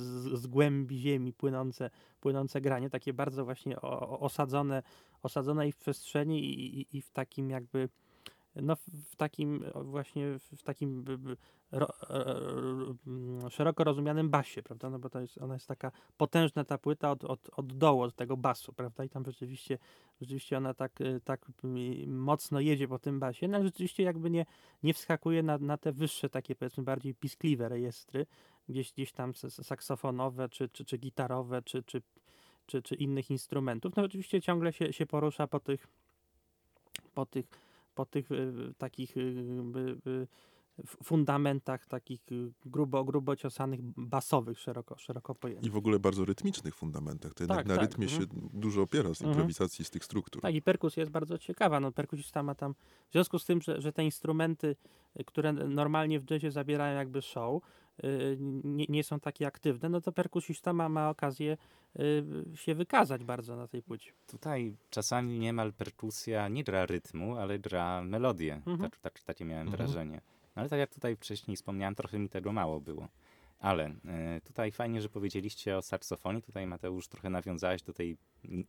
z 0.41 0.47
głębi 0.47 0.99
ziemi 0.99 1.33
płynące, 1.33 1.91
płynące 2.21 2.61
granie, 2.61 2.91
takie 2.91 3.13
bardzo 3.13 3.45
właśnie 3.45 3.81
osadzone, 3.81 4.83
osadzone 5.23 5.73
w 5.73 5.77
przestrzeni 5.77 6.45
i, 6.45 6.81
i, 6.81 6.97
i 6.97 7.03
w 7.03 7.11
takim 7.11 7.51
jakby 7.51 7.89
no 8.57 8.77
w 9.11 9.17
takim 9.17 9.65
właśnie 9.75 10.39
w 10.57 10.63
takim 10.63 11.05
ro, 11.73 11.89
mm, 13.07 13.51
szeroko 13.51 13.85
rozumianym 13.85 14.31
basie, 14.31 14.63
prawda? 14.63 14.91
No 14.91 14.99
bo 14.99 15.11
to 15.11 15.21
jest, 15.21 15.39
ona 15.39 15.55
jest 15.55 15.67
taka 15.67 15.93
potężna 16.17 16.65
ta 16.65 16.79
płyta 16.79 17.11
od, 17.11 17.25
od, 17.25 17.51
od 17.57 17.73
dołu, 17.73 18.03
od 18.03 18.17
tego 18.17 18.37
basu, 18.37 18.73
prawda? 18.73 19.05
I 19.05 19.09
tam 19.09 19.25
rzeczywiście, 19.25 19.79
rzeczywiście 20.21 20.57
ona 20.57 20.75
tak, 20.75 21.01
y, 21.01 21.21
tak 21.25 21.47
mocno 22.07 22.61
jedzie 22.61 22.89
po 22.89 22.99
tym 22.99 23.21
basie, 23.21 23.49
no 23.49 23.57
ale 23.57 23.65
rzeczywiście 23.65 24.03
jakby 24.03 24.31
nie, 24.31 24.47
nie 24.83 24.95
wskakuje 24.95 25.43
na, 25.43 25.59
na 25.59 25.79
te 25.79 25.93
wyższe 25.93 26.29
takie 26.29 26.55
powiedzmy 26.55 26.83
bardziej 26.83 27.15
piskliwe 27.15 27.69
rejestry, 27.69 28.27
gdzieś, 28.69 28.93
gdzieś 28.93 29.13
tam 29.13 29.35
saksofonowe, 29.49 30.49
czy, 30.49 30.69
czy, 30.69 30.85
czy 30.85 30.99
gitarowe, 30.99 31.63
czy, 31.63 31.83
czy, 31.83 32.03
czy, 32.67 32.83
czy 32.83 32.95
innych 32.95 33.31
instrumentów. 33.31 33.97
No 33.97 34.03
oczywiście 34.03 34.41
ciągle 34.41 34.73
się, 34.73 34.93
się 34.93 35.07
porusza 35.07 35.47
po 35.47 35.61
tych 35.61 35.87
po 37.15 37.27
tych 37.27 37.47
po 37.95 38.07
tych 38.07 38.31
y, 38.31 38.75
takich 38.79 39.17
y, 39.17 40.27
fundamentach 41.03 41.87
takich 41.87 42.21
grubo, 42.67 43.05
grubo 43.05 43.37
ciosanych, 43.37 43.81
basowych, 43.83 44.59
szeroko, 44.59 44.99
szeroko 44.99 45.35
pojętych. 45.35 45.67
I 45.67 45.71
w 45.71 45.77
ogóle 45.77 45.99
bardzo 45.99 46.25
rytmicznych 46.25 46.75
fundamentach. 46.75 47.35
To 47.35 47.43
jednak 47.45 47.59
tak, 47.59 47.67
na 47.67 47.75
tak. 47.75 47.83
rytmie 47.83 48.07
mhm. 48.07 48.23
się 48.23 48.27
dużo 48.53 48.83
opiera 48.83 49.15
z 49.15 49.21
improwizacji, 49.21 49.83
mhm. 49.83 49.87
z 49.87 49.91
tych 49.91 50.05
struktur. 50.05 50.43
Tak, 50.43 50.55
i 50.55 50.63
perkusja 50.63 51.01
jest 51.01 51.13
bardzo 51.13 51.39
ciekawa. 51.39 51.81
No, 51.81 51.93
perkusista 51.93 52.43
ma 52.43 52.55
tam, 52.55 52.75
w 53.09 53.13
związku 53.13 53.39
z 53.39 53.45
tym, 53.45 53.63
że, 53.63 53.81
że 53.81 53.93
te 53.93 54.05
instrumenty, 54.05 54.77
które 55.27 55.53
normalnie 55.53 56.21
w 56.21 56.31
jazzie 56.31 56.51
zabierają 56.51 56.97
jakby 56.97 57.23
show, 57.23 57.63
Y, 57.63 57.82
nie, 58.65 58.87
nie, 58.89 59.05
są 59.05 59.21
takie 59.21 59.47
aktywne, 59.47 59.89
no 59.89 60.01
to 60.01 60.13
perkusista 60.13 60.73
ma, 60.73 60.89
ma 60.89 61.11
okazję 61.11 61.57
y, 61.99 62.25
się 62.55 62.75
wykazać 62.75 63.25
bardzo 63.25 63.57
na 63.57 63.69
tej 63.69 63.83
płycie. 63.83 64.13
Tutaj 64.27 64.77
czasami 64.91 65.39
niemal 65.39 65.73
perkusja 65.73 66.49
nie 66.49 66.65
gra 66.65 66.87
rytmu, 66.87 67.37
ale 67.37 67.59
gra 67.59 68.03
melodię. 68.03 68.55
Mhm. 68.55 68.79
Tak, 68.79 69.01
tak, 69.01 69.21
takie 69.21 69.45
miałem 69.45 69.69
mhm. 69.69 69.77
wrażenie. 69.77 70.21
No 70.57 70.61
ale 70.61 70.69
tak 70.69 70.79
jak 70.79 70.95
tutaj 70.95 71.17
wcześniej 71.17 71.57
wspomniałem, 71.57 71.95
trochę 71.95 72.19
mi 72.19 72.29
tego 72.29 72.53
mało 72.53 72.81
było. 72.81 73.09
Ale 73.59 73.89
y, 73.89 74.41
tutaj 74.45 74.73
fajnie, 74.73 75.01
że 75.01 75.09
powiedzieliście 75.09 75.77
o 75.77 75.83
saksofonie. 75.83 76.43
Tutaj 76.43 76.67
Mateusz 76.67 77.09
trochę 77.09 77.31
nawiązałeś 77.31 77.83
do 77.83 77.93
tej 77.93 78.17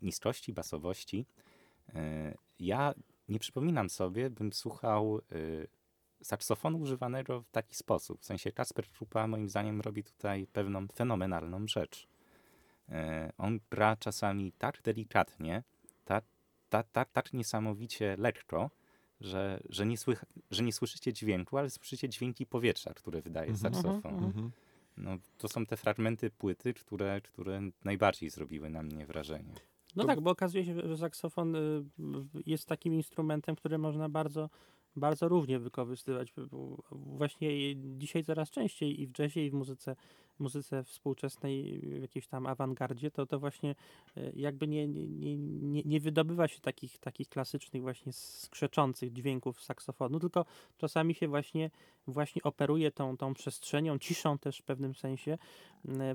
niskości, 0.01 0.53
basowości. 0.53 1.25
Ja 2.59 2.93
nie 3.29 3.39
przypominam 3.39 3.89
sobie, 3.89 4.29
bym 4.29 4.53
słuchał 4.53 5.21
saksofonu 6.23 6.79
używanego 6.79 7.41
w 7.41 7.51
taki 7.51 7.75
sposób. 7.75 8.21
W 8.21 8.25
sensie 8.25 8.51
Kasper 8.51 8.87
Krupa 8.87 9.27
moim 9.27 9.49
zdaniem 9.49 9.81
robi 9.81 10.03
tutaj 10.03 10.47
pewną 10.53 10.87
fenomenalną 10.87 11.67
rzecz. 11.67 12.07
E, 12.89 13.31
on 13.37 13.59
gra 13.71 13.95
czasami 13.95 14.51
tak 14.51 14.81
delikatnie, 14.81 15.63
tak, 16.05 16.23
tak, 16.69 16.87
tak, 16.91 17.11
tak 17.11 17.33
niesamowicie 17.33 18.15
lekko, 18.17 18.69
że, 19.21 19.59
że, 19.69 19.85
nie 19.85 19.97
słycha, 19.97 20.25
że 20.51 20.63
nie 20.63 20.73
słyszycie 20.73 21.13
dźwięku, 21.13 21.57
ale 21.57 21.69
słyszycie 21.69 22.09
dźwięki 22.09 22.45
powietrza, 22.45 22.93
które 22.93 23.21
wydaje 23.21 23.51
mhm. 23.51 23.73
saksofon. 23.73 24.13
Mhm. 24.13 24.25
mhm. 24.25 24.51
No, 24.97 25.17
to 25.37 25.47
są 25.47 25.65
te 25.65 25.77
fragmenty 25.77 26.29
płyty, 26.29 26.73
które, 26.73 27.21
które 27.21 27.61
najbardziej 27.83 28.29
zrobiły 28.29 28.69
na 28.69 28.83
mnie 28.83 29.05
wrażenie. 29.05 29.53
No 29.95 30.03
to... 30.03 30.07
tak, 30.07 30.21
bo 30.21 30.31
okazuje 30.31 30.65
się, 30.65 30.87
że 30.87 30.97
saksofon 30.97 31.55
y, 31.55 31.83
jest 32.45 32.67
takim 32.67 32.93
instrumentem, 32.93 33.55
który 33.55 33.77
można 33.77 34.09
bardzo 34.09 34.49
bardzo 34.95 35.27
równie 35.27 35.59
wykorzystywać. 35.59 36.33
Właśnie 36.91 37.75
dzisiaj 37.75 38.23
coraz 38.23 38.51
częściej 38.51 39.01
i 39.01 39.07
w 39.07 39.19
jazzie, 39.19 39.45
i 39.45 39.51
w 39.51 39.53
muzyce, 39.53 39.95
muzyce 40.39 40.83
współczesnej, 40.83 41.79
w 41.79 42.01
jakiejś 42.01 42.27
tam 42.27 42.47
awangardzie, 42.47 43.11
to, 43.11 43.25
to 43.25 43.39
właśnie 43.39 43.75
e, 44.17 44.31
jakby 44.35 44.67
nie, 44.67 44.87
nie, 44.87 45.37
nie, 45.37 45.81
nie 45.85 45.99
wydobywa 45.99 46.47
się 46.47 46.59
takich, 46.59 46.97
takich 46.97 47.29
klasycznych 47.29 47.81
właśnie 47.81 48.13
skrzeczących 48.13 49.13
dźwięków 49.13 49.63
saksofonu, 49.63 50.19
tylko 50.19 50.45
czasami 50.77 51.15
się 51.15 51.27
właśnie, 51.27 51.71
właśnie 52.07 52.43
operuje 52.43 52.91
tą, 52.91 53.17
tą 53.17 53.33
przestrzenią, 53.33 53.99
ciszą 53.99 54.37
też 54.37 54.57
w 54.57 54.63
pewnym 54.63 54.95
sensie, 54.95 55.37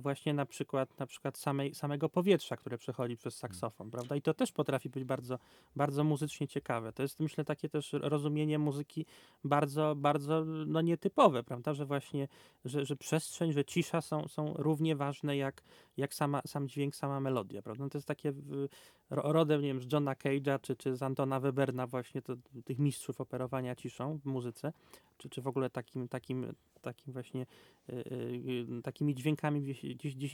właśnie 0.00 0.34
na 0.34 0.46
przykład, 0.46 0.98
na 0.98 1.06
przykład 1.06 1.38
samej, 1.38 1.75
samego 1.75 2.08
powietrza, 2.08 2.56
które 2.56 2.78
przechodzi 2.78 3.16
przez 3.16 3.37
saksofon, 3.37 3.90
prawda? 3.90 4.16
I 4.16 4.22
to 4.22 4.34
też 4.34 4.52
potrafi 4.52 4.88
być 4.88 5.04
bardzo, 5.04 5.38
bardzo 5.76 6.04
muzycznie 6.04 6.48
ciekawe. 6.48 6.92
To 6.92 7.02
jest, 7.02 7.20
myślę, 7.20 7.44
takie 7.44 7.68
też 7.68 7.92
rozumienie 7.92 8.58
muzyki 8.58 9.06
bardzo, 9.44 9.94
bardzo 9.96 10.44
no, 10.44 10.80
nietypowe, 10.80 11.42
prawda? 11.42 11.75
Że 11.75 11.87
właśnie, 11.87 12.28
że, 12.64 12.87
że 12.87 12.96
przestrzeń, 12.96 13.52
że 13.52 13.64
cisza 13.64 14.00
są, 14.08 14.28
są 14.28 14.54
równie 14.56 14.96
ważne 14.96 15.36
jak, 15.36 15.62
jak 15.98 16.14
sama, 16.14 16.42
sam 16.46 16.68
dźwięk, 16.68 16.96
sama 16.96 17.20
melodia, 17.20 17.62
prawda? 17.62 17.84
No 17.84 17.90
to 17.90 17.98
jest 17.98 18.08
takie 18.08 18.32
rodem, 19.10 19.62
nie 19.62 19.68
wiem, 19.68 19.82
z 19.82 19.92
Johna 19.92 20.14
Cage'a 20.14 20.60
czy, 20.60 20.76
czy 20.76 20.96
z 20.96 21.02
Antona 21.02 21.40
Weberna 21.40 21.86
właśnie, 21.86 22.22
to, 22.22 22.36
tych 22.64 22.78
mistrzów 22.78 23.20
operowania 23.20 23.74
ciszą 23.74 24.18
w 24.18 24.24
muzyce, 24.24 24.72
czy, 25.18 25.28
czy 25.28 25.42
w 25.42 25.46
ogóle 25.46 25.70
takim, 25.70 26.08
takim, 26.08 26.54
takim 26.80 27.12
właśnie 27.12 27.46
y, 27.88 27.94
y, 28.78 28.82
takimi 28.82 29.14
dźwiękami 29.14 29.62
gdzieś, 29.62 29.94
gdzieś, 29.94 30.14
gdzieś 30.14 30.32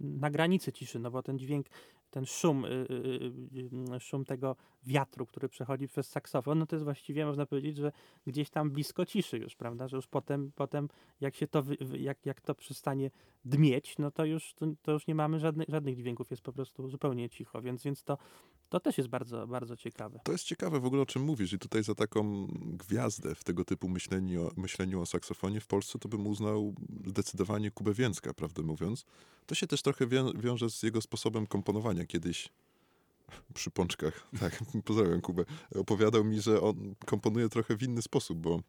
na 0.00 0.30
granicy 0.30 0.72
ciszy, 0.72 0.98
no 0.98 1.10
bo 1.10 1.22
ten 1.22 1.38
dźwięk, 1.38 1.66
ten 2.10 2.26
szum, 2.26 2.64
y, 2.64 4.00
szum 4.00 4.24
tego 4.24 4.56
wiatru, 4.86 5.26
który 5.26 5.48
przechodzi 5.48 5.88
przez 5.88 6.08
saksofon, 6.08 6.58
no 6.58 6.66
to 6.66 6.76
jest 6.76 6.84
właściwie, 6.84 7.26
można 7.26 7.46
powiedzieć, 7.46 7.76
że 7.76 7.92
gdzieś 8.26 8.50
tam 8.50 8.70
blisko 8.70 9.06
ciszy 9.06 9.38
już, 9.38 9.56
prawda, 9.56 9.88
że 9.88 9.96
już 9.96 10.06
potem, 10.06 10.52
potem 10.54 10.88
jak 11.20 11.34
się 11.34 11.46
to, 11.46 11.62
jak, 11.98 12.26
jak 12.26 12.40
to 12.40 12.54
przestanie 12.54 13.10
dmieć, 13.44 13.98
no 13.98 14.10
to 14.10 14.24
już, 14.24 14.54
to, 14.54 14.66
to 14.82 14.92
już 14.92 15.03
nie 15.08 15.14
mamy 15.14 15.40
żadnych, 15.40 15.68
żadnych 15.68 15.96
dźwięków, 15.96 16.30
jest 16.30 16.42
po 16.42 16.52
prostu 16.52 16.88
zupełnie 16.88 17.30
cicho, 17.30 17.62
więc, 17.62 17.82
więc 17.82 18.04
to, 18.04 18.18
to 18.68 18.80
też 18.80 18.98
jest 18.98 19.10
bardzo, 19.10 19.46
bardzo 19.46 19.76
ciekawe. 19.76 20.20
To 20.24 20.32
jest 20.32 20.44
ciekawe 20.44 20.80
w 20.80 20.84
ogóle, 20.84 21.02
o 21.02 21.06
czym 21.06 21.22
mówisz 21.22 21.52
i 21.52 21.58
tutaj 21.58 21.84
za 21.84 21.94
taką 21.94 22.46
gwiazdę 22.56 23.34
w 23.34 23.44
tego 23.44 23.64
typu 23.64 23.88
myśleniu, 23.88 24.50
myśleniu 24.56 25.00
o 25.00 25.06
saksofonie 25.06 25.60
w 25.60 25.66
Polsce 25.66 25.98
to 25.98 26.08
bym 26.08 26.26
uznał 26.26 26.74
zdecydowanie 27.06 27.70
Kubę 27.70 27.94
Więcka, 27.94 28.34
prawdę 28.34 28.62
mówiąc. 28.62 29.06
To 29.46 29.54
się 29.54 29.66
też 29.66 29.82
trochę 29.82 30.06
wią 30.06 30.32
wiąże 30.32 30.70
z 30.70 30.82
jego 30.82 31.00
sposobem 31.00 31.46
komponowania. 31.46 32.06
Kiedyś 32.06 32.48
przy 33.54 33.70
pączkach, 33.70 34.28
tak, 34.40 34.62
pozdrawiam 34.84 35.20
Kubę, 35.20 35.44
opowiadał 35.74 36.24
mi, 36.24 36.40
że 36.40 36.60
on 36.60 36.94
komponuje 37.06 37.48
trochę 37.48 37.76
w 37.76 37.82
inny 37.82 38.02
sposób, 38.02 38.38
bo 38.38 38.60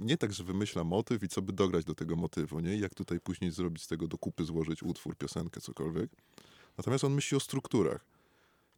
nie 0.00 0.16
tak, 0.16 0.32
że 0.32 0.44
wymyśla 0.44 0.84
motyw 0.84 1.22
i 1.22 1.28
co 1.28 1.42
by 1.42 1.52
dograć 1.52 1.84
do 1.84 1.94
tego 1.94 2.16
motywu, 2.16 2.60
nie? 2.60 2.76
Jak 2.76 2.94
tutaj 2.94 3.20
później 3.20 3.50
zrobić 3.50 3.82
z 3.82 3.86
tego 3.86 4.08
do 4.08 4.18
kupy, 4.18 4.44
złożyć 4.44 4.82
utwór, 4.82 5.16
piosenkę, 5.16 5.60
cokolwiek. 5.60 6.10
Natomiast 6.78 7.04
on 7.04 7.14
myśli 7.14 7.36
o 7.36 7.40
strukturach. 7.40 8.06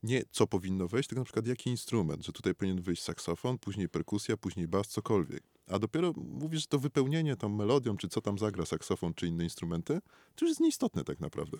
Nie 0.02 0.22
co 0.30 0.46
powinno 0.46 0.88
wejść, 0.88 1.08
tylko 1.08 1.20
na 1.20 1.24
przykład 1.24 1.46
jaki 1.46 1.70
instrument, 1.70 2.26
że 2.26 2.32
tutaj 2.32 2.54
powinien 2.54 2.82
wyjść 2.82 3.02
saksofon, 3.02 3.58
później 3.58 3.88
perkusja, 3.88 4.36
później 4.36 4.68
bas, 4.68 4.88
cokolwiek. 4.88 5.42
A 5.66 5.78
dopiero 5.78 6.12
mówisz, 6.16 6.60
że 6.60 6.66
to 6.66 6.78
wypełnienie 6.78 7.36
tą 7.36 7.48
melodią, 7.48 7.96
czy 7.96 8.08
co 8.08 8.20
tam 8.20 8.38
zagra 8.38 8.66
saksofon, 8.66 9.14
czy 9.14 9.26
inne 9.26 9.44
instrumenty, 9.44 10.00
to 10.34 10.44
już 10.44 10.50
jest 10.50 10.60
nieistotne 10.60 11.04
tak 11.04 11.20
naprawdę. 11.20 11.58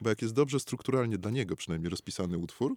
Bo 0.00 0.08
jak 0.08 0.22
jest 0.22 0.34
dobrze 0.34 0.60
strukturalnie 0.60 1.18
dla 1.18 1.30
niego 1.30 1.56
przynajmniej 1.56 1.90
rozpisany 1.90 2.38
utwór, 2.38 2.76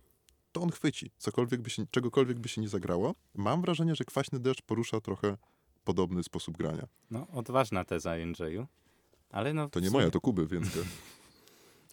to 0.54 0.62
on 0.62 0.72
chwyci. 0.72 1.12
Cokolwiek 1.18 1.62
by 1.62 1.70
się, 1.70 1.86
czegokolwiek 1.92 2.40
by 2.40 2.50
się 2.50 2.62
nie 2.62 2.70
zagrało. 2.70 3.16
Mam 3.36 3.62
wrażenie, 3.62 3.96
że 3.96 4.04
Kwaśny 4.04 4.40
Deszcz 4.40 4.62
porusza 4.62 5.02
trochę 5.02 5.38
podobny 5.84 6.24
sposób 6.24 6.58
grania. 6.58 6.88
No, 7.12 7.28
odważna 7.28 7.86
teza, 7.86 8.18
Jędrzeju. 8.18 8.68
Ale 9.30 9.54
no, 9.54 9.70
to 9.70 9.80
nie 9.80 9.88
sumie... 9.88 10.00
moja, 10.00 10.12
to 10.12 10.22
Kuby, 10.22 10.48
więc... 10.48 10.68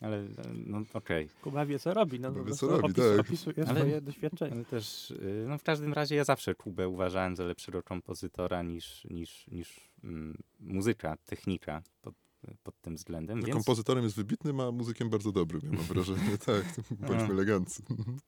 Ale 0.01 0.25
no 0.67 0.83
okej. 0.95 1.29
Kuba 1.43 1.67
wie, 1.67 1.79
co 1.79 1.95
robi. 1.95 2.21
No, 2.21 2.33
Kuba 2.33 2.45
wie, 2.45 2.53
co 2.53 2.69
robi, 2.69 2.85
opis, 2.85 2.97
tak. 2.97 3.21
Opisuje 3.21 3.69
Ale- 3.69 3.81
swoje 3.81 4.01
doświadczenie. 4.01 4.53
Ale 4.53 4.65
też, 4.65 5.11
y, 5.11 5.45
no 5.49 5.59
w 5.59 5.63
każdym 5.63 5.93
razie 5.93 6.17
ja 6.17 6.25
zawsze 6.25 6.55
Kubę 6.55 6.89
uważałem 6.89 7.37
za 7.37 7.45
lepszego 7.45 7.83
kompozytora 7.83 8.63
niż, 8.63 9.05
niż, 9.05 9.47
niż 9.47 9.91
mm, 10.05 10.43
muzyka, 10.61 11.17
technika 11.17 11.83
pod, 12.03 12.15
pod 12.63 12.81
tym 12.81 12.97
względem, 12.97 13.41
No, 13.41 13.47
więc 13.47 13.55
Kompozytorem 13.55 14.05
jest 14.05 14.17
wybitnym, 14.17 14.61
a 14.61 14.73
muzykiem 14.73 15.11
bardzo 15.11 15.33
dobrym, 15.33 15.63
ja 15.65 15.71
mam 15.71 15.83
wrażenie. 15.87 16.39
tak, 16.47 16.65
bądźmy 16.91 17.35
eleganccy. 17.35 17.83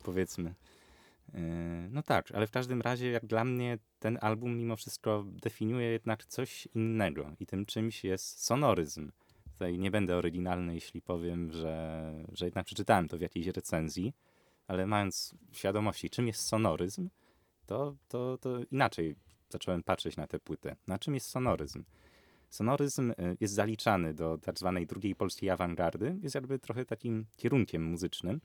powiedzmy. 0.04 0.54
y, 1.34 1.39
No 1.91 2.02
tak, 2.02 2.32
ale 2.32 2.47
w 2.47 2.50
każdym 2.50 2.80
razie 2.80 3.10
jak 3.10 3.26
dla 3.26 3.45
mnie 3.45 3.78
ten 3.99 4.19
album 4.21 4.58
mimo 4.58 4.76
wszystko 4.76 5.25
definiuje 5.26 5.87
jednak 5.87 6.25
coś 6.26 6.69
innego 6.75 7.30
i 7.41 7.47
tym 7.47 7.67
czymś 7.67 8.04
jest 8.04 8.45
sonoryzm. 8.45 9.10
Tutaj 9.52 9.78
nie 9.78 9.91
będę 9.91 10.17
oryginalny, 10.17 10.75
jeśli 10.75 11.02
powiem, 11.02 11.52
że, 11.52 12.15
że 12.32 12.45
jednak 12.45 12.67
przeczytałem 12.67 13.08
to 13.08 13.19
w 13.19 13.21
jakiejś 13.21 13.47
recenzji, 13.47 14.13
ale 14.67 14.87
mając 14.87 15.34
świadomości, 15.52 16.10
czym 16.10 16.26
jest 16.26 16.41
sonoryzm, 16.47 17.08
to, 17.67 17.97
to, 18.08 18.39
to 18.39 18.58
inaczej 18.71 19.17
zacząłem 19.49 19.82
patrzeć 19.82 20.17
na 20.17 20.26
tę 20.26 20.39
płytę. 20.39 20.76
Na 20.87 20.99
czym 20.99 21.15
jest 21.15 21.26
sonoryzm? 21.28 21.84
Sonoryzm 22.52 23.10
y, 23.10 23.15
jest 23.41 23.54
zaliczany 23.54 24.15
do 24.15 24.38
tak 24.38 24.58
zwanej 24.58 24.86
drugiej 24.86 25.15
polskiej 25.15 25.50
awangardy. 25.50 26.17
Jest 26.23 26.34
jakby 26.34 26.58
trochę 26.58 26.84
takim 26.84 27.26
kierunkiem 27.36 27.84
muzycznym. 27.84 28.41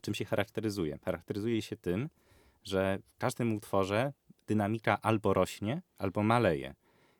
Czym 0.00 0.14
się 0.14 0.24
charakteryzuje? 0.24 0.98
Charakteryzuje 1.04 1.62
się 1.62 1.76
tym, 1.76 2.08
że 2.64 2.98
w 3.14 3.18
każdym 3.18 3.56
utworze 3.56 4.12
dynamika 4.46 4.98
albo 5.02 5.34
rośnie, 5.34 5.82
albo 5.98 6.22
maleje. 6.22 6.74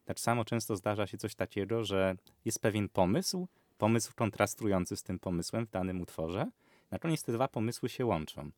Tak 0.05 0.21
samo 0.21 0.45
często 0.45 0.77
zdarza 0.77 1.07
się 1.07 1.19
coś 1.19 1.35
takiego, 1.35 1.85
że 1.85 2.17
jest 2.45 2.61
pewien 2.61 2.89
pomysł, 2.89 3.49
pomysł 3.79 4.13
kontrastujący 4.17 4.97
z 4.97 5.03
tym 5.03 5.19
pomysłem 5.19 5.67
w 5.67 5.71
danym 5.71 6.01
utworze. 6.01 6.51
Na 6.91 6.99
koniec 6.99 7.23
te 7.23 7.33
dwa 7.33 7.49
pomysły 7.49 7.89
się 7.89 8.07
łączą. 8.07 8.51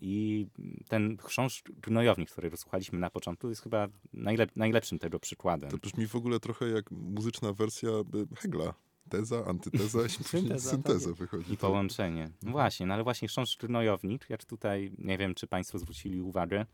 I 0.00 0.46
ten 0.88 1.16
chrząszcz 1.16 1.62
gnojownik, 1.70 2.30
który 2.30 2.50
rozsłuchaliśmy 2.50 2.98
na 2.98 3.10
początku, 3.10 3.48
jest 3.48 3.62
chyba 3.62 3.88
najlep- 4.14 4.56
najlepszym 4.56 4.98
tego 4.98 5.20
przykładem. 5.20 5.70
To 5.70 5.78
brzmi 5.78 6.06
w 6.06 6.16
ogóle 6.16 6.40
trochę 6.40 6.68
jak 6.68 6.90
muzyczna 6.90 7.52
wersja 7.52 7.90
y, 7.90 8.36
Hegla. 8.36 8.74
Teza, 9.08 9.44
antyteza 9.46 10.06
i 10.06 10.08
Synteza, 10.08 10.70
synteza 10.70 11.10
tak. 11.10 11.18
wychodzi. 11.18 11.52
I 11.52 11.56
tak. 11.56 11.60
połączenie. 11.60 12.30
No 12.42 12.50
właśnie, 12.50 12.86
no 12.86 12.94
ale 12.94 13.04
właśnie 13.04 13.28
chrząszcz 13.28 13.58
gnojownik, 13.58 14.30
jak 14.30 14.44
tutaj, 14.44 14.92
nie 14.98 15.18
wiem, 15.18 15.34
czy 15.34 15.46
Państwo 15.46 15.78
zwrócili 15.78 16.20
uwagę, 16.20 16.66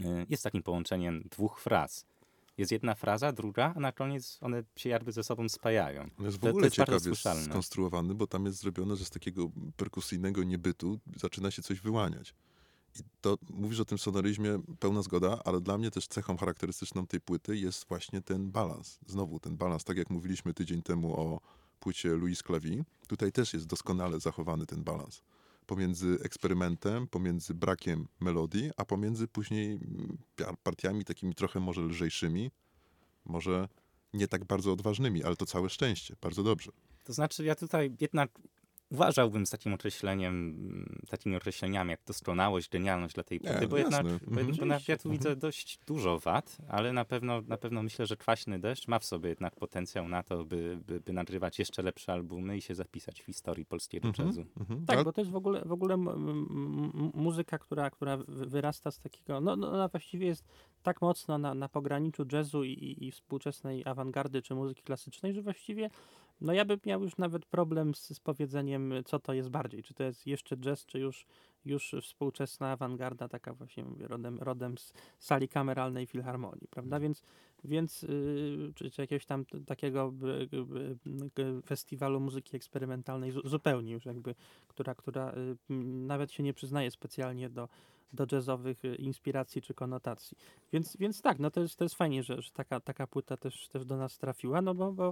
y, 0.00 0.26
jest 0.28 0.42
takim 0.42 0.62
połączeniem 0.62 1.22
dwóch 1.30 1.60
fraz. 1.60 2.06
Jest 2.58 2.72
jedna 2.72 2.94
fraza, 2.94 3.32
druga, 3.32 3.72
a 3.76 3.80
na 3.80 3.92
koniec 3.92 4.38
one 4.40 4.62
się 4.76 4.88
jakby 4.88 5.12
ze 5.12 5.24
sobą 5.24 5.48
spajają. 5.48 6.08
On 6.18 6.24
jest 6.24 6.36
w 6.36 6.40
To- 6.40 6.48
ogóle 6.50 6.70
ciekawie 6.70 7.00
słyszalne. 7.00 7.44
skonstruowany, 7.44 8.14
bo 8.14 8.26
tam 8.26 8.46
jest 8.46 8.58
zrobione, 8.58 8.96
że 8.96 9.04
z 9.04 9.10
takiego 9.10 9.50
perkusyjnego 9.76 10.42
niebytu 10.44 11.00
zaczyna 11.16 11.50
się 11.50 11.62
coś 11.62 11.80
wyłaniać. 11.80 12.34
I 13.00 13.02
to 13.20 13.38
mówisz 13.50 13.80
o 13.80 13.84
tym 13.84 13.98
sonoryzmie, 13.98 14.58
pełna 14.80 15.02
zgoda, 15.02 15.38
ale 15.44 15.60
dla 15.60 15.78
mnie 15.78 15.90
też 15.90 16.06
cechą 16.08 16.36
charakterystyczną 16.36 17.06
tej 17.06 17.20
płyty 17.20 17.56
jest 17.56 17.88
właśnie 17.88 18.22
ten 18.22 18.50
balans. 18.50 18.98
Znowu 19.06 19.40
ten 19.40 19.56
balans, 19.56 19.84
tak 19.84 19.96
jak 19.96 20.10
mówiliśmy 20.10 20.54
tydzień 20.54 20.82
temu 20.82 21.20
o 21.20 21.40
płycie 21.80 22.08
Louis 22.08 22.42
Clavi, 22.42 22.84
tutaj 23.08 23.32
też 23.32 23.54
jest 23.54 23.66
doskonale 23.66 24.20
zachowany 24.20 24.66
ten 24.66 24.84
balans. 24.84 25.22
Pomiędzy 25.66 26.18
eksperymentem, 26.24 27.08
pomiędzy 27.08 27.54
brakiem 27.54 28.08
melodii, 28.20 28.70
a 28.76 28.84
pomiędzy 28.84 29.28
później 29.28 29.72
mm, 29.72 30.18
par- 30.36 30.56
partiami 30.62 31.04
takimi 31.04 31.34
trochę 31.34 31.60
może 31.60 31.80
lżejszymi, 31.80 32.50
może 33.24 33.68
nie 34.12 34.28
tak 34.28 34.44
bardzo 34.44 34.72
odważnymi, 34.72 35.24
ale 35.24 35.36
to 35.36 35.46
całe 35.46 35.70
szczęście. 35.70 36.16
Bardzo 36.20 36.42
dobrze. 36.42 36.72
To 37.04 37.12
znaczy, 37.12 37.44
ja 37.44 37.54
tutaj 37.54 37.96
jednak 38.00 38.30
uważałbym 38.92 39.46
z 39.46 39.50
takim 39.50 39.74
określeniem, 39.74 40.34
mm, 40.34 40.98
takimi 41.10 41.36
określeniami 41.36 41.90
jak 41.90 42.00
doskonałość, 42.06 42.68
genialność 42.70 43.14
dla 43.14 43.24
tej 43.24 43.40
Nie, 43.40 43.50
płyty, 43.50 43.68
bo 43.68 43.76
no 43.76 43.82
jednak, 43.82 44.06
bo, 44.06 44.40
ja 44.88 44.96
tu 44.96 45.08
Mhm. 45.08 45.12
widzę 45.12 45.36
dość 45.36 45.78
dużo 45.86 46.18
wad, 46.18 46.56
ale 46.68 46.92
na 46.92 47.04
pewno, 47.04 47.40
na 47.42 47.56
pewno 47.56 47.82
myślę, 47.82 48.06
że 48.06 48.16
Kwaśny 48.16 48.58
Deszcz 48.58 48.88
ma 48.88 48.98
w 48.98 49.04
sobie 49.04 49.28
jednak 49.28 49.56
potencjał 49.56 50.08
na 50.08 50.22
to, 50.22 50.44
by, 50.44 50.78
by, 50.86 51.00
by 51.00 51.12
nagrywać 51.12 51.58
jeszcze 51.58 51.82
lepsze 51.82 52.12
albumy 52.12 52.56
i 52.56 52.62
się 52.62 52.74
zapisać 52.74 53.20
w 53.22 53.24
historii 53.26 53.66
polskiego 53.66 54.08
Mhm, 54.08 54.28
jazzu. 54.28 54.44
mhm. 54.60 54.86
Tak, 54.86 54.96
Ale- 54.96 55.04
bo 55.04 55.12
to 55.12 55.20
jest 55.20 55.30
w 55.30 55.36
ogóle, 55.36 55.62
w 55.64 55.72
ogóle 55.72 55.96
muzyka, 57.14 57.58
która, 57.58 57.90
która 57.90 58.16
wy- 58.16 58.46
wyrasta 58.46 58.90
z 58.90 58.98
takiego, 59.00 59.40
no, 59.40 59.56
no 59.56 59.72
ona 59.72 59.88
właściwie 59.88 60.26
jest 60.26 60.44
tak 60.82 61.00
mocno 61.02 61.38
na, 61.38 61.54
na 61.54 61.68
pograniczu 61.68 62.24
jazzu 62.32 62.64
i, 62.64 62.70
i, 62.72 63.06
i 63.06 63.12
współczesnej 63.12 63.82
awangardy 63.86 64.42
czy 64.42 64.54
muzyki 64.54 64.82
klasycznej, 64.82 65.34
że 65.34 65.42
właściwie 65.42 65.90
no 66.40 66.52
ja 66.52 66.64
bym 66.64 66.78
miał 66.86 67.02
już 67.02 67.16
nawet 67.16 67.46
problem 67.46 67.94
z, 67.94 68.08
z 68.08 68.20
powiedzeniem, 68.20 68.94
co 69.04 69.18
to 69.18 69.32
jest 69.32 69.48
bardziej, 69.48 69.82
czy 69.82 69.94
to 69.94 70.04
jest 70.04 70.26
jeszcze 70.26 70.56
jazz, 70.56 70.86
czy 70.86 70.98
już, 70.98 71.26
już 71.64 71.94
współczesna 72.02 72.72
awangarda, 72.72 73.28
taka 73.28 73.54
właśnie 73.54 73.84
mówię, 73.84 74.08
rodem, 74.08 74.38
rodem 74.38 74.78
z 74.78 74.92
sali 75.18 75.48
kameralnej 75.48 76.06
filharmonii, 76.06 76.68
prawda, 76.70 77.00
więc 77.00 77.22
więc 77.64 78.02
yy, 78.02 78.72
czy, 78.74 78.90
czy 78.90 79.02
jakiegoś 79.02 79.26
tam 79.26 79.44
takiego 79.66 80.12
festiwalu 81.66 82.20
muzyki 82.20 82.56
eksperymentalnej 82.56 83.30
zu, 83.30 83.48
zupełnie 83.48 83.92
już 83.92 84.04
jakby, 84.04 84.34
która, 84.68 84.94
która 84.94 85.30
y, 85.30 85.56
m, 85.70 86.06
nawet 86.06 86.32
się 86.32 86.42
nie 86.42 86.54
przyznaje 86.54 86.90
specjalnie 86.90 87.50
do, 87.50 87.68
do 88.12 88.26
jazzowych 88.32 88.84
y, 88.84 88.94
inspiracji 88.94 89.62
czy 89.62 89.74
konotacji. 89.74 90.36
Więc, 90.72 90.96
więc 90.96 91.22
tak, 91.22 91.38
no 91.38 91.50
to 91.50 91.60
jest, 91.60 91.76
to 91.76 91.84
jest 91.84 91.94
fajnie, 91.94 92.22
że, 92.22 92.42
że 92.42 92.50
taka, 92.50 92.80
taka 92.80 93.06
płyta 93.06 93.36
też, 93.36 93.68
też 93.68 93.84
do 93.84 93.96
nas 93.96 94.18
trafiła, 94.18 94.62
no 94.62 94.74
bo, 94.74 94.92
bo 94.92 95.10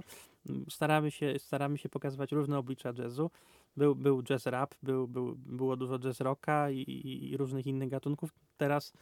mm, 0.49 0.65
staramy 0.69 1.11
się, 1.11 1.33
staramy 1.39 1.77
się 1.77 1.89
pokazywać 1.89 2.31
różne 2.31 2.57
oblicza 2.57 2.93
jazzu. 2.97 3.31
Był, 3.77 3.95
był 3.95 4.23
jazz 4.23 4.45
rap, 4.45 4.75
był, 4.83 5.07
był, 5.07 5.35
było 5.35 5.77
dużo 5.77 5.99
jazz 5.99 6.21
rocka 6.21 6.69
i, 6.69 6.77
i, 6.77 7.31
i 7.31 7.37
różnych 7.37 7.67
innych 7.67 7.89
gatunków. 7.89 8.33
Teraz 8.57 8.93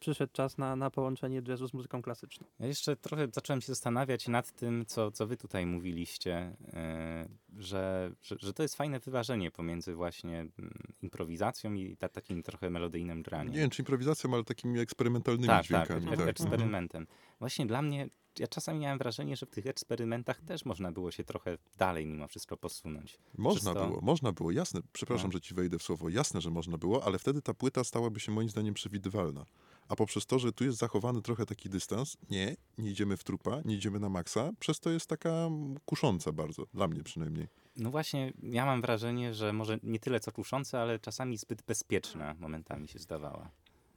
przyszedł 0.00 0.32
czas 0.32 0.58
na, 0.58 0.76
na 0.76 0.90
połączenie 0.90 1.42
jazzu 1.48 1.68
z 1.68 1.74
muzyką 1.74 2.02
klasyczną. 2.02 2.46
Ja 2.60 2.66
jeszcze 2.66 2.96
trochę 2.96 3.28
zacząłem 3.32 3.60
się 3.60 3.66
zastanawiać 3.66 4.28
nad 4.28 4.52
tym, 4.52 4.86
co, 4.86 5.10
co 5.10 5.26
wy 5.26 5.36
tutaj 5.36 5.66
mówiliście, 5.66 6.56
e, 6.72 7.28
że, 7.58 8.12
że, 8.22 8.36
że 8.38 8.52
to 8.52 8.62
jest 8.62 8.74
fajne 8.76 9.00
wyważenie 9.00 9.50
pomiędzy 9.50 9.94
właśnie 9.94 10.38
mm, 10.40 10.74
improwizacją 11.02 11.74
i 11.74 11.96
ta, 11.96 12.08
takim 12.08 12.42
trochę 12.42 12.70
melodyjnym 12.70 13.22
graniem. 13.22 13.52
Nie 13.52 13.58
wiem, 13.58 13.70
czy 13.70 13.82
improwizacją, 13.82 14.34
ale 14.34 14.44
takimi 14.44 14.78
eksperymentalnymi 14.80 15.46
tak, 15.46 15.66
tak, 15.66 15.86
dźwiękami. 15.88 16.12
ek- 16.12 16.18
tak. 16.18 16.28
eksperymentem. 16.28 17.06
Właśnie 17.38 17.66
dla 17.66 17.82
mnie, 17.82 18.08
ja 18.38 18.46
czasami 18.46 18.78
miałem 18.80 18.98
wrażenie, 18.98 19.36
że 19.36 19.46
w 19.46 19.50
tych 19.50 19.66
eksperymentach 19.66 20.40
też 20.40 20.64
można 20.64 20.92
było 20.92 21.10
się 21.10 21.24
trochę 21.24 21.58
dalej 21.78 22.06
mimo 22.06 22.28
wszystko 22.28 22.56
posunąć. 22.56 23.18
Można 23.38 23.74
to- 23.74 23.86
było, 23.86 24.00
można 24.00 24.32
było, 24.32 24.50
jasne. 24.50 24.80
Przepraszam, 24.92 25.28
No. 25.28 25.32
że 25.32 25.40
ci 25.40 25.54
wejdę 25.54 25.78
w 25.78 25.82
słowo. 25.82 26.08
Jasne, 26.08 26.40
że 26.40 26.50
można 26.50 26.78
było, 26.78 27.04
ale 27.04 27.18
wtedy 27.18 27.42
ta 27.42 27.54
płyta 27.54 27.84
stałaby 27.84 28.20
się 28.20 28.32
moim 28.32 28.48
zdaniem 28.48 28.74
przewidywalna. 28.74 29.44
A 29.88 29.96
poprzez 29.96 30.26
to, 30.26 30.38
że 30.38 30.52
tu 30.52 30.64
jest 30.64 30.78
zachowany 30.78 31.22
trochę 31.22 31.46
taki 31.46 31.68
dystans, 31.68 32.16
nie, 32.30 32.56
nie 32.78 32.90
idziemy 32.90 33.16
w 33.16 33.24
trupa, 33.24 33.60
nie 33.64 33.74
idziemy 33.74 34.00
na 34.00 34.08
maksa, 34.08 34.50
przez 34.58 34.80
to 34.80 34.90
jest 34.90 35.06
taka 35.06 35.48
kusząca 35.84 36.32
bardzo, 36.32 36.66
dla 36.74 36.88
mnie 36.88 37.02
przynajmniej. 37.02 37.43
No 37.76 37.90
właśnie, 37.90 38.32
ja 38.42 38.66
mam 38.66 38.80
wrażenie, 38.80 39.34
że 39.34 39.52
może 39.52 39.78
nie 39.82 39.98
tyle 39.98 40.20
co 40.20 40.32
kuszące, 40.32 40.80
ale 40.80 40.98
czasami 40.98 41.36
zbyt 41.36 41.62
bezpieczna 41.62 42.34
momentami 42.40 42.88
się 42.88 42.98
zdawała. 42.98 43.50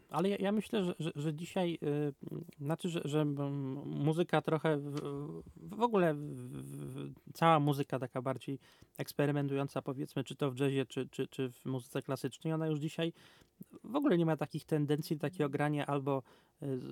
Ale 0.09 0.29
ja, 0.29 0.35
ja 0.39 0.51
myślę, 0.51 0.83
że, 0.83 0.95
że, 0.99 1.11
że 1.15 1.33
dzisiaj, 1.33 1.79
y, 1.83 2.13
znaczy, 2.59 2.89
że, 2.89 3.01
że 3.05 3.25
muzyka 3.85 4.41
trochę, 4.41 4.77
w, 4.77 5.01
w 5.55 5.81
ogóle 5.81 6.13
w, 6.13 7.13
cała 7.33 7.59
muzyka 7.59 7.99
taka 7.99 8.21
bardziej 8.21 8.59
eksperymentująca, 8.97 9.81
powiedzmy, 9.81 10.23
czy 10.23 10.35
to 10.35 10.51
w 10.51 10.59
jazzie, 10.59 10.85
czy, 10.85 11.07
czy, 11.09 11.27
czy 11.27 11.51
w 11.51 11.65
muzyce 11.65 12.01
klasycznej, 12.01 12.53
ona 12.53 12.67
już 12.67 12.79
dzisiaj 12.79 13.13
w 13.83 13.95
ogóle 13.95 14.17
nie 14.17 14.25
ma 14.25 14.37
takich 14.37 14.65
tendencji, 14.65 15.19
takiego 15.19 15.49
grania 15.49 15.85
albo 15.85 16.23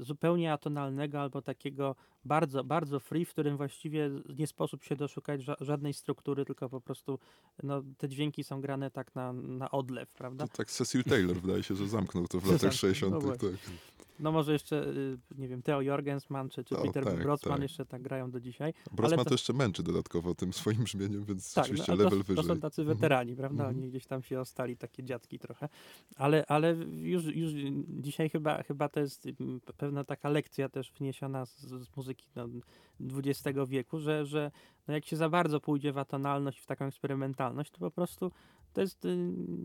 zupełnie 0.02 0.54
atonalnego, 0.54 1.22
albo 1.22 1.42
takiego 1.42 1.96
bardzo, 2.26 2.64
bardzo 2.64 3.00
free, 3.00 3.26
w 3.26 3.30
którym 3.30 3.58
właściwie 3.58 4.10
nie 4.38 4.48
sposób 4.48 4.84
się 4.84 4.96
doszukać 4.96 5.42
ża- 5.42 5.64
żadnej 5.64 5.94
struktury, 5.94 6.46
tylko 6.46 6.70
po 6.70 6.82
prostu 6.82 7.20
no, 7.64 7.84
te 7.98 8.10
dźwięki 8.10 8.44
są 8.44 8.62
grane 8.62 8.92
tak 8.92 9.16
na, 9.16 9.34
na 9.34 9.72
odlew, 9.72 10.14
prawda? 10.14 10.48
To 10.48 10.58
tak 10.58 10.72
Cecil 10.72 11.04
Taylor 11.04 11.36
wydaje 11.36 11.64
się, 11.64 11.76
że 11.76 11.88
zamknął 11.88 12.28
to 12.28 12.40
w 12.40 12.46
latach 12.46 12.60
Zamknął, 12.60 12.78
60. 12.78 13.14
no 13.24 13.32
Tak. 13.32 13.52
No 14.20 14.32
może 14.32 14.54
jeszcze, 14.54 14.88
y, 14.88 15.18
nie 15.38 15.48
wiem, 15.48 15.62
Theo 15.62 15.82
Jorgensman 15.82 16.50
czy, 16.50 16.64
czy 16.64 16.78
O, 16.78 16.82
Peter 16.82 17.06
tak, 17.06 17.24
Brotzman 17.24 17.54
tak. 17.56 17.62
jeszcze 17.64 17.86
tak 17.86 18.02
grają 18.02 18.32
do 18.32 18.40
dzisiaj. 18.40 18.74
Brosman 18.92 19.20
to- 19.20 19.26
to 19.26 19.34
jeszcze 19.34 19.54
męczy 19.54 19.84
dodatkowo 19.84 20.36
tym 20.36 20.54
swoim 20.54 20.84
brzmieniem, 20.84 21.26
więc 21.26 21.54
Tak, 21.54 21.64
oczywiście 21.66 21.92
no, 21.92 21.98
to, 21.98 22.04
level 22.04 22.20
to 22.20 22.26
wyżej. 22.26 22.46
są 22.46 22.60
tacy 22.60 22.84
weterani, 22.84 23.36
prawda? 23.36 23.64
Mhm. 23.64 23.78
Oni 23.78 23.90
gdzieś 23.90 24.06
tam 24.06 24.24
się 24.24 24.40
ostali, 24.40 24.78
takie 24.78 25.04
dziadki 25.04 25.40
trochę. 25.40 25.70
Ale, 26.16 26.46
ale 26.48 26.74
już, 27.02 27.24
już 27.26 27.52
dzisiaj 27.90 28.30
chyba, 28.30 28.64
chyba 28.64 28.90
to 28.90 29.00
jest 29.00 29.26
mm, 29.40 29.62
pewna 29.78 30.04
taka 30.04 30.30
lekcja 30.30 30.70
też 30.70 30.92
wniesiona 31.00 31.46
z, 31.46 31.60
z 31.62 31.96
muzyki 31.96 32.28
no, 32.36 32.48
XX 33.00 33.60
wieku, 33.68 34.00
że, 34.00 34.26
że 34.26 34.52
no 34.88 34.94
jak 34.94 35.06
się 35.06 35.16
za 35.18 35.30
bardzo 35.30 35.60
pójdzie 35.60 35.92
w 35.94 35.98
atonalność, 35.98 36.60
w 36.60 36.66
taką 36.66 36.86
eksperymentalność, 36.86 37.72
to 37.72 37.80
po 37.80 37.92
prostu 37.92 38.32
to 38.76 38.82
jest 38.82 39.06
y, 39.06 39.18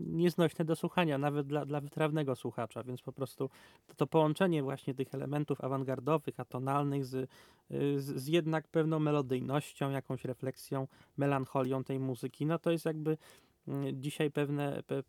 nieznośne 0.07 0.65
do 0.65 0.75
słuchania, 0.75 1.17
nawet 1.17 1.47
dla, 1.47 1.65
dla 1.65 1.81
wytrawnego 1.81 2.35
słuchacza, 2.35 2.83
więc 2.83 3.01
po 3.01 3.11
prostu 3.11 3.49
to, 3.87 3.93
to 3.93 4.07
połączenie 4.07 4.63
właśnie 4.63 4.93
tych 4.93 5.15
elementów 5.15 5.61
awangardowych, 5.61 6.39
atonalnych 6.39 7.05
z, 7.05 7.13
y, 7.13 7.27
z, 8.01 8.21
z 8.23 8.27
jednak 8.27 8.67
pewną 8.67 8.99
melodyjnością, 8.99 9.89
jakąś 9.89 10.25
refleksją, 10.25 10.87
melancholią 11.17 11.83
tej 11.83 11.99
muzyki, 11.99 12.45
no 12.45 12.59
to 12.59 12.71
jest 12.71 12.85
jakby 12.85 13.17
dzisiaj 13.93 14.31
pewne, 14.31 14.83
pe, 14.83 15.03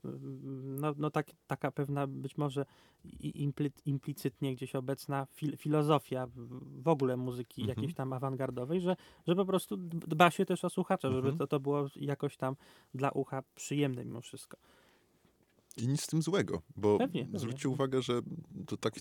no, 0.81 0.95
no 0.99 1.11
tak, 1.11 1.27
taka 1.47 1.71
pewna 1.73 2.07
być 2.07 2.37
może 2.39 2.65
implicytnie 3.87 4.55
gdzieś 4.55 4.75
obecna 4.75 5.27
fil, 5.31 5.57
filozofia 5.57 6.27
w- 6.27 6.89
ogóle 6.89 7.17
muzyki 7.17 7.61
Mhm. 7.63 7.79
jakiejś 7.79 7.95
tam 7.95 8.13
awangardowej, 8.13 8.81
że, 8.81 8.97
że 9.27 9.37
po 9.37 9.45
prostu 9.45 9.77
dba 9.77 10.31
się 10.31 10.47
też 10.47 10.65
o 10.65 10.71
słuchacza, 10.71 11.09
żeby 11.09 11.19
Mhm. 11.19 11.39
to, 11.39 11.47
to 11.47 11.61
było 11.61 11.87
jakoś 11.97 12.37
tam 12.37 12.57
dla 12.95 13.11
ucha 13.11 13.43
przyjemne 13.55 14.05
mimo 14.05 14.21
wszystko. 14.21 14.57
I 15.77 15.89
nic 15.89 16.01
z 16.03 16.07
tym 16.07 16.23
złego, 16.23 16.63
bo 16.77 16.99
Pewnie, 16.99 17.23
pewnie. 17.25 17.39
zwróćcie 17.39 17.69
uwagę, 17.69 18.03
że 18.03 18.21
to 18.67 18.77
tak 18.77 18.95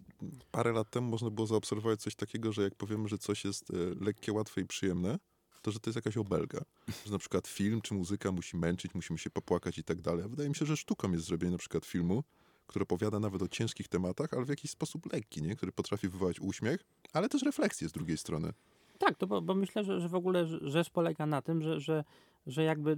parę 0.52 0.72
lat 0.72 0.90
temu 0.90 1.10
można 1.10 1.30
było 1.30 1.48
zaobserwować 1.48 2.02
coś 2.02 2.16
takiego, 2.16 2.52
że 2.52 2.62
jak 2.64 2.76
powiemy, 2.76 3.08
że 3.08 3.18
coś 3.18 3.46
jest 3.46 3.72
e, 3.72 3.74
lekkie, 4.06 4.34
łatwe 4.34 4.62
i 4.62 4.66
przyjemne, 4.66 5.18
to 5.62 5.72
że 5.72 5.80
to 5.80 5.90
jest 5.90 5.96
jakaś 5.96 6.18
obelga. 6.18 6.62
Że 7.06 7.12
na 7.12 7.18
przykład 7.18 7.48
film 7.48 7.82
czy 7.82 7.94
muzyka 7.94 8.32
musi 8.32 8.58
męczyć, 8.58 8.96
musimy 8.96 9.20
się 9.20 9.30
popłakać 9.30 9.78
i 9.78 9.84
tak 9.84 10.02
dalej. 10.02 10.30
Wydaje 10.30 10.50
mi 10.50 10.56
się, 10.56 10.66
że 10.66 10.78
sztuką 10.78 11.12
jest 11.12 11.26
zrobienie 11.26 11.52
na 11.52 11.58
przykład 11.58 11.86
filmu, 11.86 12.24
który 12.68 12.84
opowiada 12.84 13.20
nawet 13.20 13.42
o 13.42 13.48
ciężkich 13.48 13.88
tematach, 13.88 14.34
ale 14.34 14.46
w 14.46 14.50
jakiś 14.50 14.72
sposób 14.72 15.14
lekki, 15.14 15.42
nie? 15.42 15.56
który 15.56 15.72
potrafi 15.72 16.10
wywołać 16.10 16.40
uśmiech, 16.40 16.84
ale 17.14 17.30
też 17.30 17.44
refleksję 17.44 17.90
z 17.90 17.92
drugiej 17.92 18.18
strony. 18.18 18.54
Tak, 18.98 19.18
to 19.18 19.28
bo, 19.28 19.42
bo 19.42 19.56
myślę, 19.56 19.84
że, 19.84 20.02
że 20.02 20.10
w 20.10 20.16
ogóle 20.16 20.46
rz- 20.46 20.68
rzecz 20.68 20.90
polega 20.90 21.26
na 21.26 21.42
tym, 21.42 21.62
że, 21.62 21.80
że, 21.80 22.04
że 22.48 22.64
jakby 22.64 22.98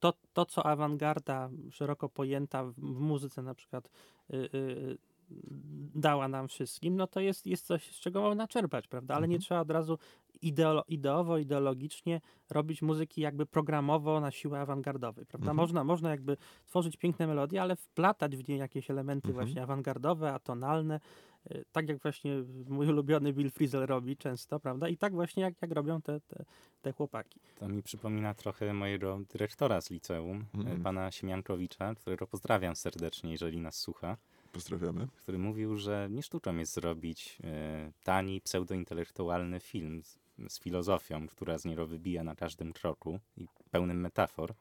to, 0.00 0.12
to, 0.32 0.46
co 0.46 0.66
awangarda 0.66 1.50
szeroko 1.70 2.08
pojęta 2.08 2.64
w, 2.64 2.72
w 2.72 3.00
muzyce 3.00 3.42
na 3.42 3.54
przykład 3.54 3.90
y, 4.30 4.36
y, 4.36 4.98
dała 5.94 6.28
nam 6.28 6.48
wszystkim, 6.48 6.96
no 6.96 7.06
to 7.06 7.20
jest, 7.20 7.46
jest 7.46 7.66
coś, 7.66 7.90
z 7.96 8.00
czego 8.00 8.20
można 8.20 8.48
czerpać, 8.48 8.88
prawda? 8.88 9.14
Ale 9.14 9.28
nie 9.28 9.34
Mhm. 9.34 9.40
trzeba 9.42 9.60
od 9.60 9.70
razu 9.70 9.98
ideolo, 10.42 10.84
ideowo, 10.88 11.38
ideologicznie 11.38 12.20
robić 12.50 12.82
muzyki 12.82 13.20
jakby 13.20 13.46
programowo 13.46 14.20
na 14.20 14.30
siłę 14.30 14.60
awangardowej, 14.60 15.26
prawda? 15.26 15.50
Mhm. 15.50 15.56
Można, 15.56 15.84
można 15.84 16.10
jakby 16.10 16.36
tworzyć 16.66 16.96
piękne 16.96 17.26
melodie, 17.26 17.62
ale 17.62 17.76
wplatać 17.76 18.36
w 18.36 18.48
nie 18.48 18.56
jakieś 18.56 18.90
elementy 18.90 19.28
Mhm. 19.28 19.46
właśnie 19.46 19.62
awangardowe, 19.62 20.32
atonalne, 20.32 21.00
y, 21.50 21.64
tak 21.72 21.88
jak 21.88 22.02
właśnie 22.02 22.32
mój 22.68 22.88
ulubiony 22.88 23.32
Bill 23.32 23.50
Frisell 23.50 23.86
robi 23.86 24.16
często, 24.16 24.60
prawda? 24.60 24.88
I 24.88 24.96
tak 24.96 25.12
właśnie 25.14 25.42
jak, 25.42 25.54
jak 25.62 25.70
robią 25.72 26.02
te, 26.02 26.20
te, 26.20 26.44
te 26.82 26.92
chłopaki. 26.92 27.40
To 27.54 27.68
mi 27.68 27.82
przypomina 27.82 28.34
trochę 28.34 28.74
mojego 28.74 29.20
dyrektora 29.32 29.80
z 29.80 29.90
liceum, 29.90 30.44
e, 30.66 30.76
pana 30.82 31.10
Siemiankowicza, 31.10 31.94
którego 31.94 32.26
pozdrawiam 32.26 32.76
serdecznie, 32.76 33.30
jeżeli 33.32 33.60
nas 33.60 33.76
słucha, 33.76 34.16
Pozdrawiamy. 34.54 35.08
który 35.16 35.38
mówił, 35.38 35.76
że 35.76 36.08
nie 36.10 36.22
sztuką 36.22 36.56
jest 36.56 36.74
zrobić 36.74 37.38
e, 37.44 37.92
tani, 38.04 38.40
pseudointelektualny 38.40 39.60
film 39.60 40.02
z, 40.04 40.18
z 40.48 40.60
filozofią, 40.60 41.26
która 41.28 41.58
z 41.58 41.64
niego 41.64 41.86
wybija 41.86 42.24
na 42.24 42.34
każdym 42.34 42.72
kroku 42.72 43.20
i 43.36 43.46
pełnym 43.70 44.00
metafor, 44.00 44.54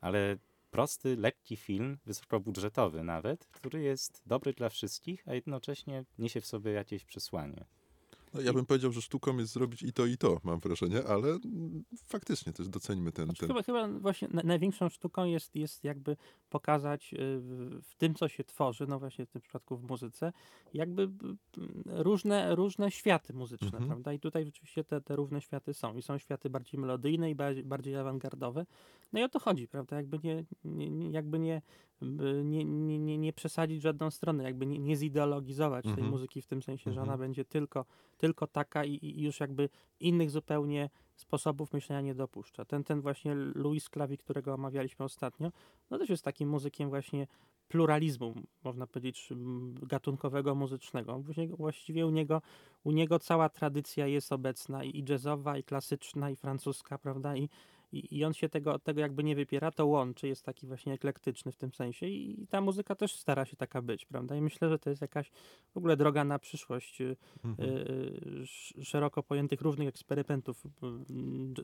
ale 0.00 0.36
prosty, 0.70 1.16
lekki 1.16 1.56
film, 1.56 1.98
wysokobudżetowy 2.06 3.02
nawet, 3.02 3.46
który 3.46 3.82
jest 3.82 4.22
dobry 4.26 4.52
dla 4.52 4.68
wszystkich, 4.68 5.28
a 5.28 5.34
jednocześnie 5.34 6.04
niesie 6.18 6.40
w 6.40 6.46
sobie 6.46 6.72
jakieś 6.72 7.04
przesłanie. 7.04 7.64
No, 8.34 8.40
ja 8.40 8.52
bym 8.52 8.66
powiedział, 8.66 8.92
że 8.92 9.02
sztuką 9.02 9.36
jest 9.36 9.52
zrobić 9.52 9.82
i 9.82 9.92
to, 9.92 10.06
i 10.06 10.16
to, 10.16 10.40
mam 10.44 10.60
wrażenie, 10.60 11.04
ale 11.04 11.28
mm, 11.28 11.84
faktycznie 12.06 12.52
też 12.52 12.68
doceńmy 12.68 13.12
ten... 13.12 13.24
Znaczy, 13.24 13.40
ten... 13.40 13.48
chyba, 13.48 13.62
chyba 13.62 13.88
właśnie 13.88 14.28
na, 14.32 14.42
największą 14.42 14.88
sztuką 14.88 15.24
jest, 15.24 15.56
jest 15.56 15.84
jakby 15.84 16.16
pokazać 16.50 17.14
y, 17.14 17.16
w, 17.82 17.94
tym, 17.98 18.14
co 18.14 18.28
się 18.28 18.44
tworzy, 18.44 18.86
no 18.88 18.98
właśnie 18.98 19.26
w 19.26 19.30
tym 19.30 19.42
przypadku 19.42 19.76
w 19.76 19.82
muzyce, 19.82 20.32
jakby 20.74 21.10
różne, 21.86 22.54
różne 22.54 22.90
światy 22.90 23.34
muzyczne, 23.34 23.66
Mhm. 23.66 23.86
prawda? 23.86 24.12
I 24.12 24.18
tutaj 24.18 24.44
rzeczywiście 24.44 24.84
te, 24.84 25.00
te 25.00 25.16
różne 25.16 25.40
światy 25.40 25.74
są. 25.74 25.94
I 25.96 26.02
są 26.02 26.18
światy 26.18 26.50
bardziej 26.50 26.80
melodyjne 26.80 27.30
i 27.30 27.34
bardziej, 27.34 27.64
bardziej 27.64 27.96
awangardowe. 27.96 28.66
No 29.12 29.20
i 29.20 29.22
o 29.22 29.28
to 29.28 29.38
chodzi, 29.38 29.68
prawda? 29.68 29.96
Jakby 29.96 30.18
nie, 30.24 30.44
nie, 30.64 31.10
jakby 31.10 31.38
nie, 31.38 31.62
nie, 32.44 32.64
nie, 32.64 32.98
nie, 32.98 33.18
nie 33.18 33.32
przesadzić 33.32 33.78
w 33.78 33.82
żadną 33.82 34.10
stronę, 34.10 34.44
jakby 34.44 34.66
nie, 34.66 34.78
nie 34.78 34.96
zideologizować 34.96 35.92
tej 35.92 36.04
Mhm. 36.04 36.10
muzyki 36.10 36.42
w 36.42 36.46
tym 36.46 36.62
sensie, 36.62 36.92
że 36.92 37.00
Mhm. 37.00 37.08
ona 37.08 37.18
będzie 37.18 37.44
tylko, 37.44 37.84
tylko 38.18 38.46
taka 38.46 38.84
i, 38.84 38.98
i 39.02 39.22
już 39.22 39.40
jakby 39.40 39.68
innych 40.00 40.30
zupełnie 40.30 40.90
sposobów 41.16 41.72
myślenia 41.72 42.00
nie 42.00 42.14
dopuszcza. 42.14 42.64
Ten, 42.64 42.84
ten 42.84 43.00
właśnie 43.00 43.34
Louis 43.34 43.88
Klawi, 43.88 44.18
którego 44.18 44.54
omawialiśmy 44.54 45.04
ostatnio, 45.04 45.50
no 45.90 45.98
też 45.98 46.10
jest 46.10 46.24
takim 46.24 46.48
muzykiem 46.48 46.88
właśnie 46.88 47.26
pluralizmu, 47.68 48.34
można 48.64 48.86
powiedzieć, 48.86 49.28
gatunkowego, 49.82 50.54
muzycznego. 50.54 51.22
Właściwie 51.56 52.06
u 52.06 52.10
niego, 52.10 52.42
u 52.84 52.92
niego 52.92 53.18
cała 53.18 53.48
tradycja 53.48 54.06
jest 54.06 54.32
obecna 54.32 54.84
i 54.84 55.04
jazzowa, 55.08 55.58
i 55.58 55.64
klasyczna, 55.64 56.30
i 56.30 56.36
francuska, 56.36 56.98
prawda? 56.98 57.36
I, 57.36 57.48
i, 57.98 58.18
i 58.18 58.24
on 58.24 58.32
się 58.34 58.48
tego, 58.48 58.78
tego 58.78 59.00
jakby 59.00 59.24
nie 59.24 59.36
wypiera, 59.36 59.70
to 59.70 59.86
łączy, 59.86 60.28
jest 60.28 60.44
taki 60.44 60.66
właśnie 60.66 60.92
eklektyczny 60.92 61.52
w 61.52 61.56
tym 61.56 61.72
sensie 61.74 62.06
i, 62.06 62.42
i 62.42 62.46
ta 62.46 62.60
muzyka 62.60 62.94
też 62.94 63.16
stara 63.16 63.44
się 63.44 63.56
taka 63.56 63.82
być, 63.82 64.06
prawda? 64.06 64.36
I 64.36 64.40
myślę, 64.40 64.68
że 64.68 64.78
to 64.78 64.90
jest 64.90 65.02
jakaś 65.02 65.30
w 65.74 65.76
ogóle 65.76 65.96
droga 65.96 66.24
na 66.24 66.38
przyszłość 66.38 67.00
y, 67.00 67.16
Mhm. 67.44 67.68
y, 67.70 68.40
sz- 68.42 68.86
szeroko 68.86 69.22
pojętych 69.22 69.60
różnych 69.60 69.88
eksperymentów 69.88 70.64
y, 70.66 70.70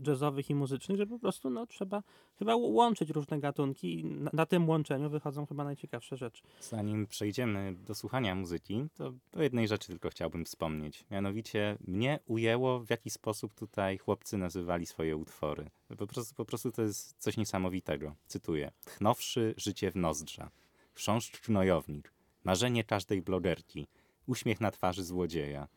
jazzowych 0.07 0.51
i 0.51 0.55
muzycznych, 0.55 0.99
że 0.99 1.07
po 1.07 1.19
prostu 1.19 1.51
no, 1.51 1.67
trzeba 1.67 2.03
chyba 2.39 2.57
łączyć 2.57 3.11
różne 3.11 3.41
gatunki 3.41 4.01
i 4.01 4.05
na, 4.05 4.31
na 4.33 4.47
tym 4.47 4.69
łączeniu 4.69 5.11
wychodzą 5.11 5.47
chyba 5.47 5.65
najciekawsze 5.65 6.17
rzeczy. 6.17 6.43
Zanim 6.61 7.07
przejdziemy 7.07 7.75
do 7.87 7.95
słuchania 7.95 8.35
muzyki, 8.35 8.87
to 8.95 9.13
o 9.37 9.43
jednej 9.43 9.69
rzeczy 9.69 9.89
tylko 9.89 10.09
chciałbym 10.11 10.45
wspomnieć. 10.45 11.05
Mianowicie 11.11 11.79
mnie 11.87 12.19
ujęło, 12.27 12.81
w 12.81 12.91
jaki 12.91 13.11
sposób 13.11 13.55
tutaj 13.55 13.99
chłopcy 13.99 14.39
nazywali 14.39 14.87
swoje 14.87 15.17
utwory. 15.17 15.71
Po 15.99 16.07
prostu, 16.07 16.35
po 16.35 16.45
prostu 16.45 16.73
to 16.73 16.83
jest 16.83 17.15
coś 17.19 17.37
niesamowitego. 17.37 18.15
Cytuję. 18.27 18.73
Tchnąwszy 18.85 19.55
życie 19.57 19.91
w 19.91 19.97
nozdrza. 19.97 20.51
Chrząszcz 20.95 21.47
gnojownik. 21.47 22.13
Marzenie 22.45 22.85
każdej 22.85 23.23
blogerki. 23.23 23.87
Uśmiech 24.27 24.61
na 24.61 24.71
twarzy 24.71 25.05
złodzieja. 25.05 25.69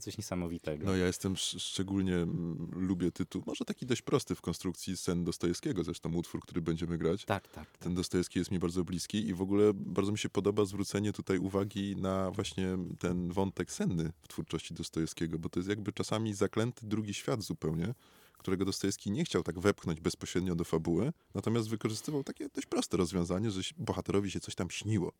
Coś 0.00 0.18
niesamowitego. 0.18 0.86
No 0.86 0.96
ja 0.96 1.06
jestem 1.06 1.32
sz- 1.32 1.62
szczególnie 1.62 2.14
mm, 2.16 2.68
lubię 2.72 3.12
tytuł, 3.12 3.42
może 3.46 3.64
taki 3.64 3.86
dość 3.86 4.02
prosty 4.02 4.34
w 4.34 4.40
konstrukcji 4.40 4.96
sen 4.96 5.24
Dostojewskiego, 5.24 5.84
zresztą 5.84 6.14
utwór, 6.14 6.40
który 6.40 6.62
będziemy 6.62 6.98
grać. 6.98 7.24
Tak, 7.24 7.48
tak. 7.48 7.78
Ten 7.78 7.94
Dostojewski 7.94 8.38
jest 8.38 8.50
mi 8.50 8.58
bardzo 8.58 8.84
bliski 8.84 9.28
i 9.28 9.34
w 9.34 9.42
ogóle 9.42 9.70
bardzo 9.74 10.12
mi 10.12 10.18
się 10.18 10.28
podoba 10.28 10.64
zwrócenie 10.64 11.12
tutaj 11.12 11.38
uwagi 11.38 11.96
na 11.96 12.30
właśnie 12.30 12.78
ten 12.98 13.32
wątek 13.32 13.72
senny 13.72 14.12
w 14.22 14.28
twórczości 14.28 14.74
Dostojewskiego, 14.74 15.38
bo 15.38 15.48
to 15.48 15.58
jest 15.60 15.68
jakby 15.68 15.92
czasami 15.92 16.34
zaklęty 16.34 16.86
drugi 16.86 17.14
świat 17.14 17.42
zupełnie, 17.42 17.94
którego 18.38 18.64
Dostojewski 18.64 19.10
nie 19.10 19.24
chciał 19.24 19.42
tak 19.42 19.58
wepchnąć 19.58 20.00
bezpośrednio 20.00 20.54
do 20.54 20.64
fabuły, 20.64 21.12
natomiast 21.34 21.68
wykorzystywał 21.68 22.24
takie 22.24 22.48
dość 22.48 22.66
proste 22.66 22.96
rozwiązanie, 22.96 23.50
że 23.50 23.60
bohaterowi 23.78 24.30
się 24.30 24.40
coś 24.40 24.54
tam 24.54 24.70
śniło. 24.70 25.12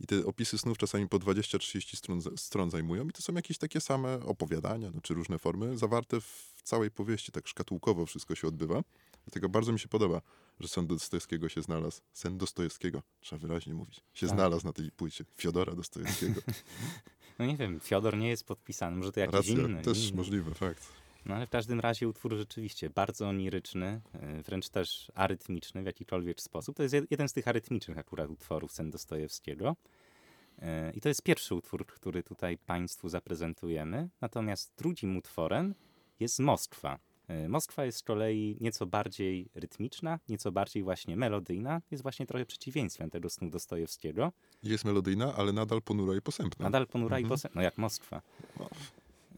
I 0.00 0.06
te 0.06 0.26
opisy 0.26 0.58
snów 0.58 0.78
czasami 0.78 1.08
po 1.08 1.18
20-30 1.18 1.96
stron, 1.96 2.20
stron 2.36 2.70
zajmują 2.70 3.08
i 3.08 3.12
to 3.12 3.22
są 3.22 3.32
jakieś 3.34 3.58
takie 3.58 3.80
same 3.80 4.20
opowiadania, 4.20 4.90
no, 4.94 5.00
czy 5.00 5.14
różne 5.14 5.38
formy, 5.38 5.78
zawarte 5.78 6.20
w 6.20 6.52
całej 6.64 6.90
powieści, 6.90 7.32
tak 7.32 7.48
szkatułkowo 7.48 8.06
wszystko 8.06 8.34
się 8.34 8.48
odbywa. 8.48 8.82
Dlatego 9.24 9.48
bardzo 9.48 9.72
mi 9.72 9.78
się 9.78 9.88
podoba, 9.88 10.20
że 10.60 10.68
sen 10.68 10.86
Dostojewskiego 10.86 11.48
się 11.48 11.62
znalazł. 11.62 12.00
Sen 12.12 12.38
Dostojewskiego, 12.38 13.02
trzeba 13.20 13.40
wyraźnie 13.40 13.74
mówić, 13.74 14.00
się 14.14 14.26
Tak. 14.26 14.36
znalazł 14.36 14.66
na 14.66 14.72
tej 14.72 14.90
płycie. 14.90 15.24
Fiodora 15.36 15.74
Dostojewskiego. 15.74 16.40
No 17.38 17.46
nie 17.46 17.56
wiem, 17.56 17.80
Fiodor 17.80 18.16
nie 18.18 18.28
jest 18.28 18.44
podpisany, 18.46 18.96
może 18.96 19.12
to 19.12 19.20
jakiś 19.20 19.34
Racja, 19.34 19.52
inny. 19.54 19.82
też 19.82 20.08
inny. 20.08 20.16
możliwe, 20.16 20.54
fakt. 20.54 21.01
No 21.26 21.34
ale 21.34 21.46
w 21.46 21.50
każdym 21.50 21.80
razie 21.80 22.08
utwór 22.08 22.36
rzeczywiście 22.36 22.90
bardzo 22.90 23.28
oniryczny, 23.28 24.00
e, 24.14 24.42
wręcz 24.42 24.68
też 24.68 25.12
arytmiczny 25.14 25.82
w 25.82 25.86
jakikolwiek 25.86 26.40
sposób. 26.40 26.76
To 26.76 26.82
jest 26.82 26.94
jed- 26.94 27.06
jeden 27.10 27.28
z 27.28 27.32
tych 27.32 27.48
arytmicznych 27.48 27.98
akurat 27.98 28.30
utworów 28.30 28.72
Sen 28.72 28.90
Dostojewskiego. 28.90 29.76
E, 30.58 30.92
I 30.92 31.00
to 31.00 31.08
jest 31.08 31.22
pierwszy 31.22 31.54
utwór, 31.54 31.86
który 31.86 32.22
tutaj 32.22 32.58
Państwu 32.58 33.08
zaprezentujemy. 33.08 34.08
Natomiast 34.20 34.72
drugim 34.78 35.16
utworem 35.16 35.74
jest 36.20 36.38
Moskwa. 36.38 36.98
E, 37.28 37.48
Moskwa 37.48 37.84
jest 37.84 37.98
z 37.98 38.02
kolei 38.02 38.56
nieco 38.60 38.86
bardziej 38.86 39.48
rytmiczna, 39.54 40.18
nieco 40.28 40.52
bardziej 40.52 40.82
właśnie 40.82 41.16
melodyjna. 41.16 41.80
Jest 41.90 42.02
właśnie 42.02 42.26
trochę 42.26 42.46
przeciwieństwem 42.46 43.10
tego 43.10 43.30
snu 43.30 43.50
Dostojewskiego. 43.50 44.32
Jest 44.62 44.84
melodyjna, 44.84 45.34
ale 45.34 45.52
nadal 45.52 45.82
ponura 45.82 46.16
i 46.16 46.20
posępna. 46.20 46.64
Nadal 46.64 46.86
ponura 46.86 47.18
i 47.18 47.22
Mhm. 47.22 47.28
posępna, 47.28 47.58
no 47.58 47.62
jak 47.64 47.78
Moskwa. 47.78 48.22
No. 48.58 48.68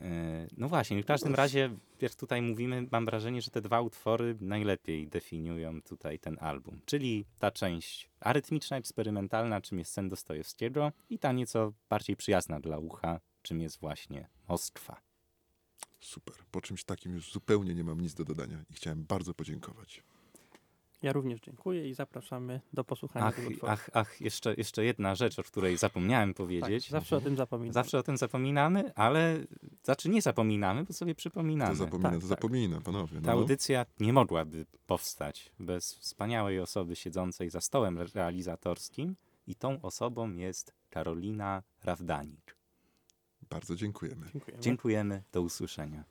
E, 0.05 0.47
No 0.57 0.69
właśnie, 0.69 1.03
w 1.03 1.07
każdym 1.07 1.35
razie, 1.35 1.71
jak 2.01 2.15
tutaj 2.15 2.43
mówimy, 2.43 2.87
mam 2.91 3.05
wrażenie, 3.05 3.43
że 3.43 3.51
te 3.51 3.61
dwa 3.61 3.81
utwory 3.81 4.37
najlepiej 4.41 5.09
definiują 5.09 5.83
tutaj 5.83 6.19
ten 6.19 6.37
album. 6.41 6.81
Czyli 6.85 7.25
ta 7.39 7.51
część 7.51 8.11
arytmiczna, 8.21 8.77
eksperymentalna, 8.77 9.61
czym 9.61 9.79
jest 9.79 9.93
sen 9.93 10.09
Dostojewskiego 10.09 10.93
i 11.11 11.19
ta 11.19 11.33
nieco 11.33 11.73
bardziej 11.89 12.17
przyjazna 12.17 12.61
dla 12.61 12.79
ucha, 12.79 13.21
czym 13.43 13.61
jest 13.61 13.81
właśnie 13.81 14.29
Moskwa. 14.49 15.01
Super. 16.01 16.35
Po 16.51 16.61
czymś 16.61 16.85
takim 16.85 17.15
już 17.15 17.33
zupełnie 17.33 17.75
nie 17.75 17.85
mam 17.85 18.01
nic 18.01 18.15
do 18.15 18.25
dodania 18.25 18.65
i 18.71 18.75
chciałem 18.75 19.05
bardzo 19.05 19.35
podziękować. 19.35 20.03
Ja 21.05 21.13
również 21.13 21.41
dziękuję 21.41 21.89
i 21.89 21.95
zapraszamy 21.95 22.61
do 22.73 22.85
posłuchania 22.85 23.27
Ach, 23.27 23.37
tego 23.37 23.49
utworu. 23.49 23.73
ach, 23.73 23.91
ach 23.93 24.21
jeszcze, 24.21 24.55
jeszcze 24.55 24.85
jedna 24.85 25.15
rzecz, 25.15 25.39
o 25.39 25.43
której 25.43 25.77
zapomniałem 25.77 26.29
tak, 26.31 26.37
powiedzieć. 26.37 26.91
zawsze 26.91 27.17
o 27.17 27.21
tym 27.21 27.37
zapominam. 27.37 27.73
Zawsze 27.73 27.99
o 27.99 28.03
tym 28.03 28.17
zapominamy, 28.17 28.95
ale 28.95 29.37
znaczy 29.83 30.09
nie 30.09 30.23
zapominamy, 30.23 30.85
bo 30.85 30.93
sobie 30.93 31.15
To 31.15 31.19
przypominamy. 31.19 31.77
zapomina, 31.77 32.11
Tak, 32.11 32.15
to 32.21 32.21
tak. 32.21 32.29
zapomina, 32.29 32.81
panowie. 32.81 33.21
Ta 33.21 33.27
No. 33.27 33.33
audycja 33.33 33.87
nie 34.01 34.13
mogłaby 34.13 34.67
powstać 34.87 35.53
bez 35.61 35.95
wspaniałej 35.95 36.61
osoby 36.61 36.97
siedzącej 36.97 37.51
za 37.51 37.61
stołem 37.61 37.99
re- 37.99 38.09
realizatorskim 38.15 39.17
i 39.47 39.55
tą 39.55 39.83
osobą 39.83 40.33
jest 40.35 40.75
Karolina 40.91 41.63
Rawdanik. 41.85 42.57
Bardzo 43.51 43.77
dziękujemy. 43.77 44.27
Dziękujemy. 44.33 44.63
Dziękujemy, 44.63 45.23
do 45.33 45.43
usłyszenia. 45.43 46.05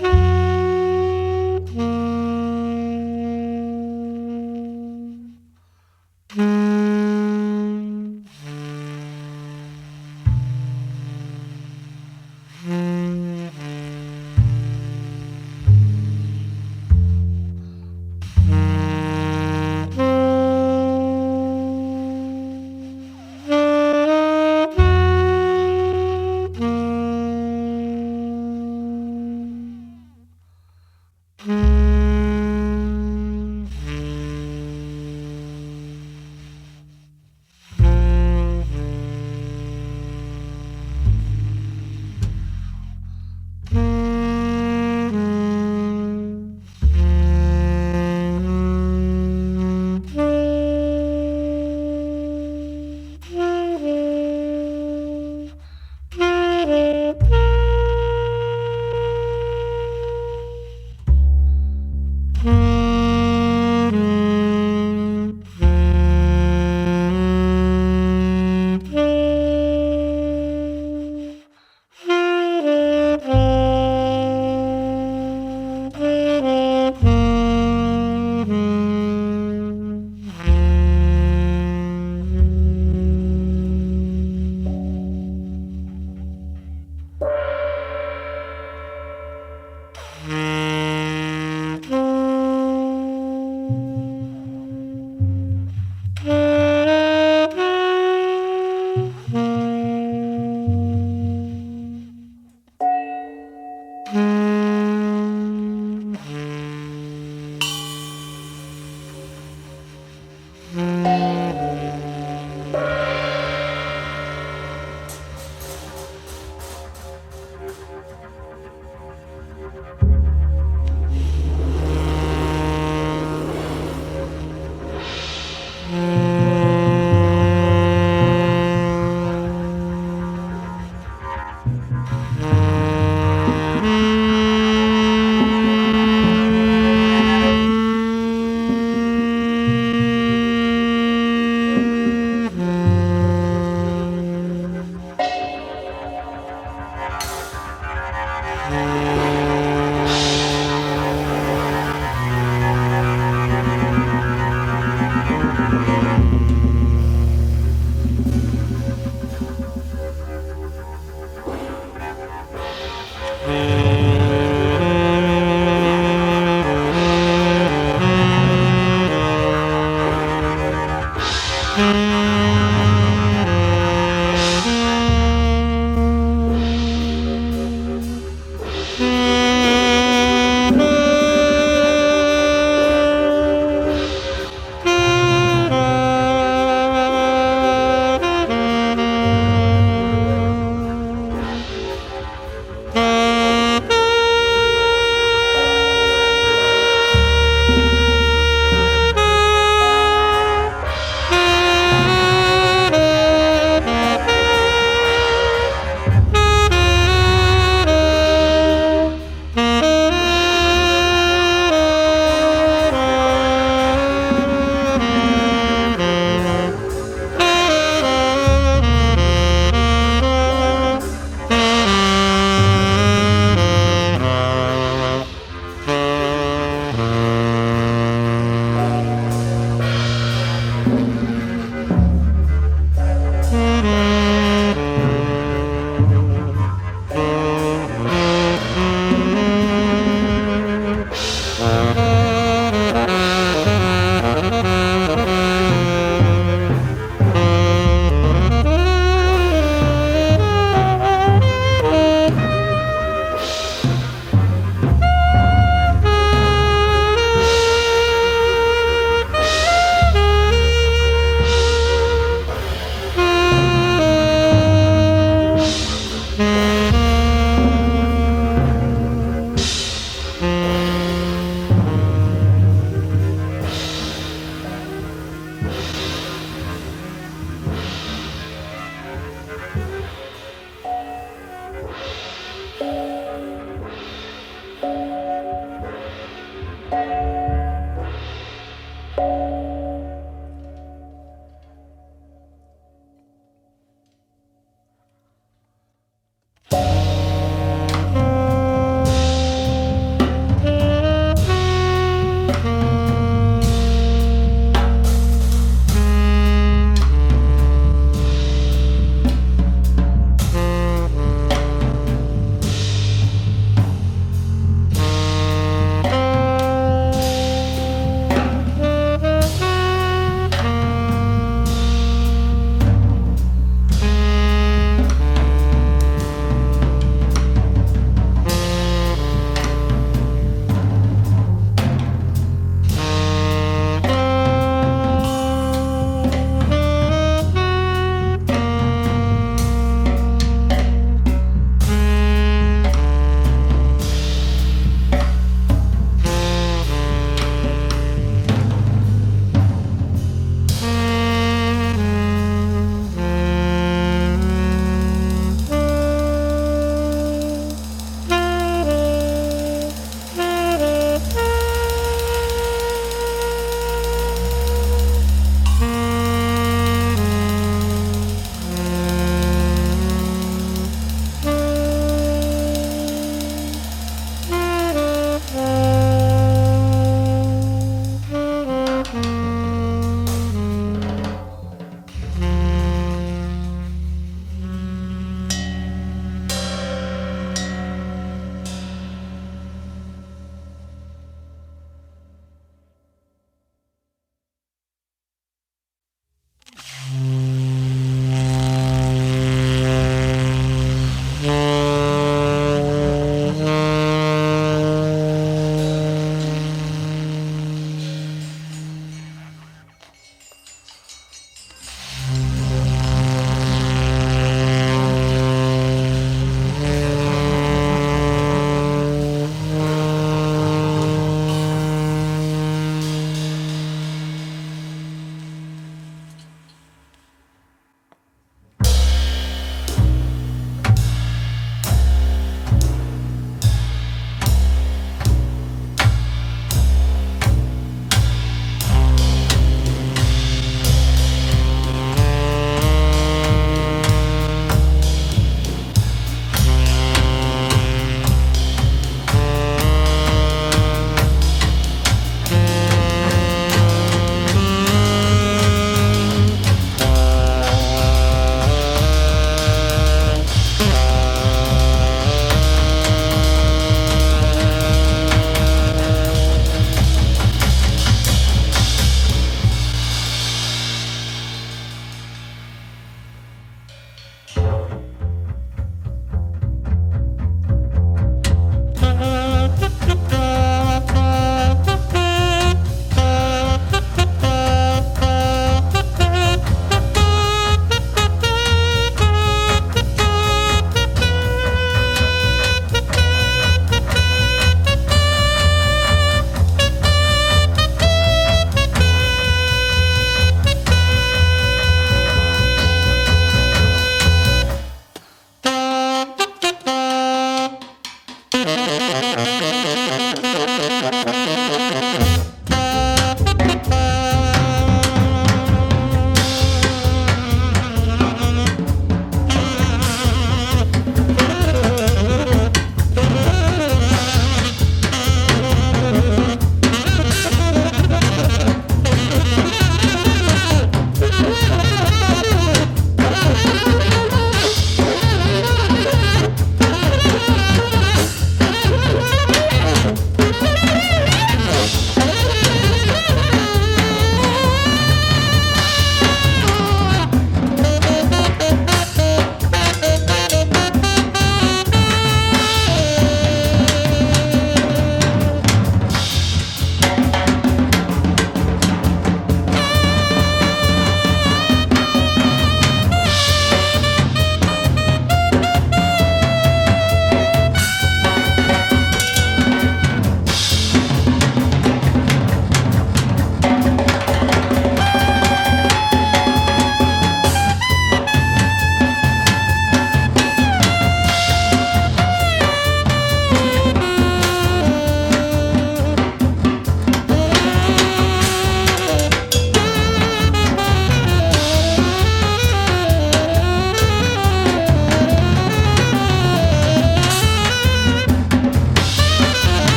Bye. 0.00 0.23
Mm-hmm. 93.64 94.03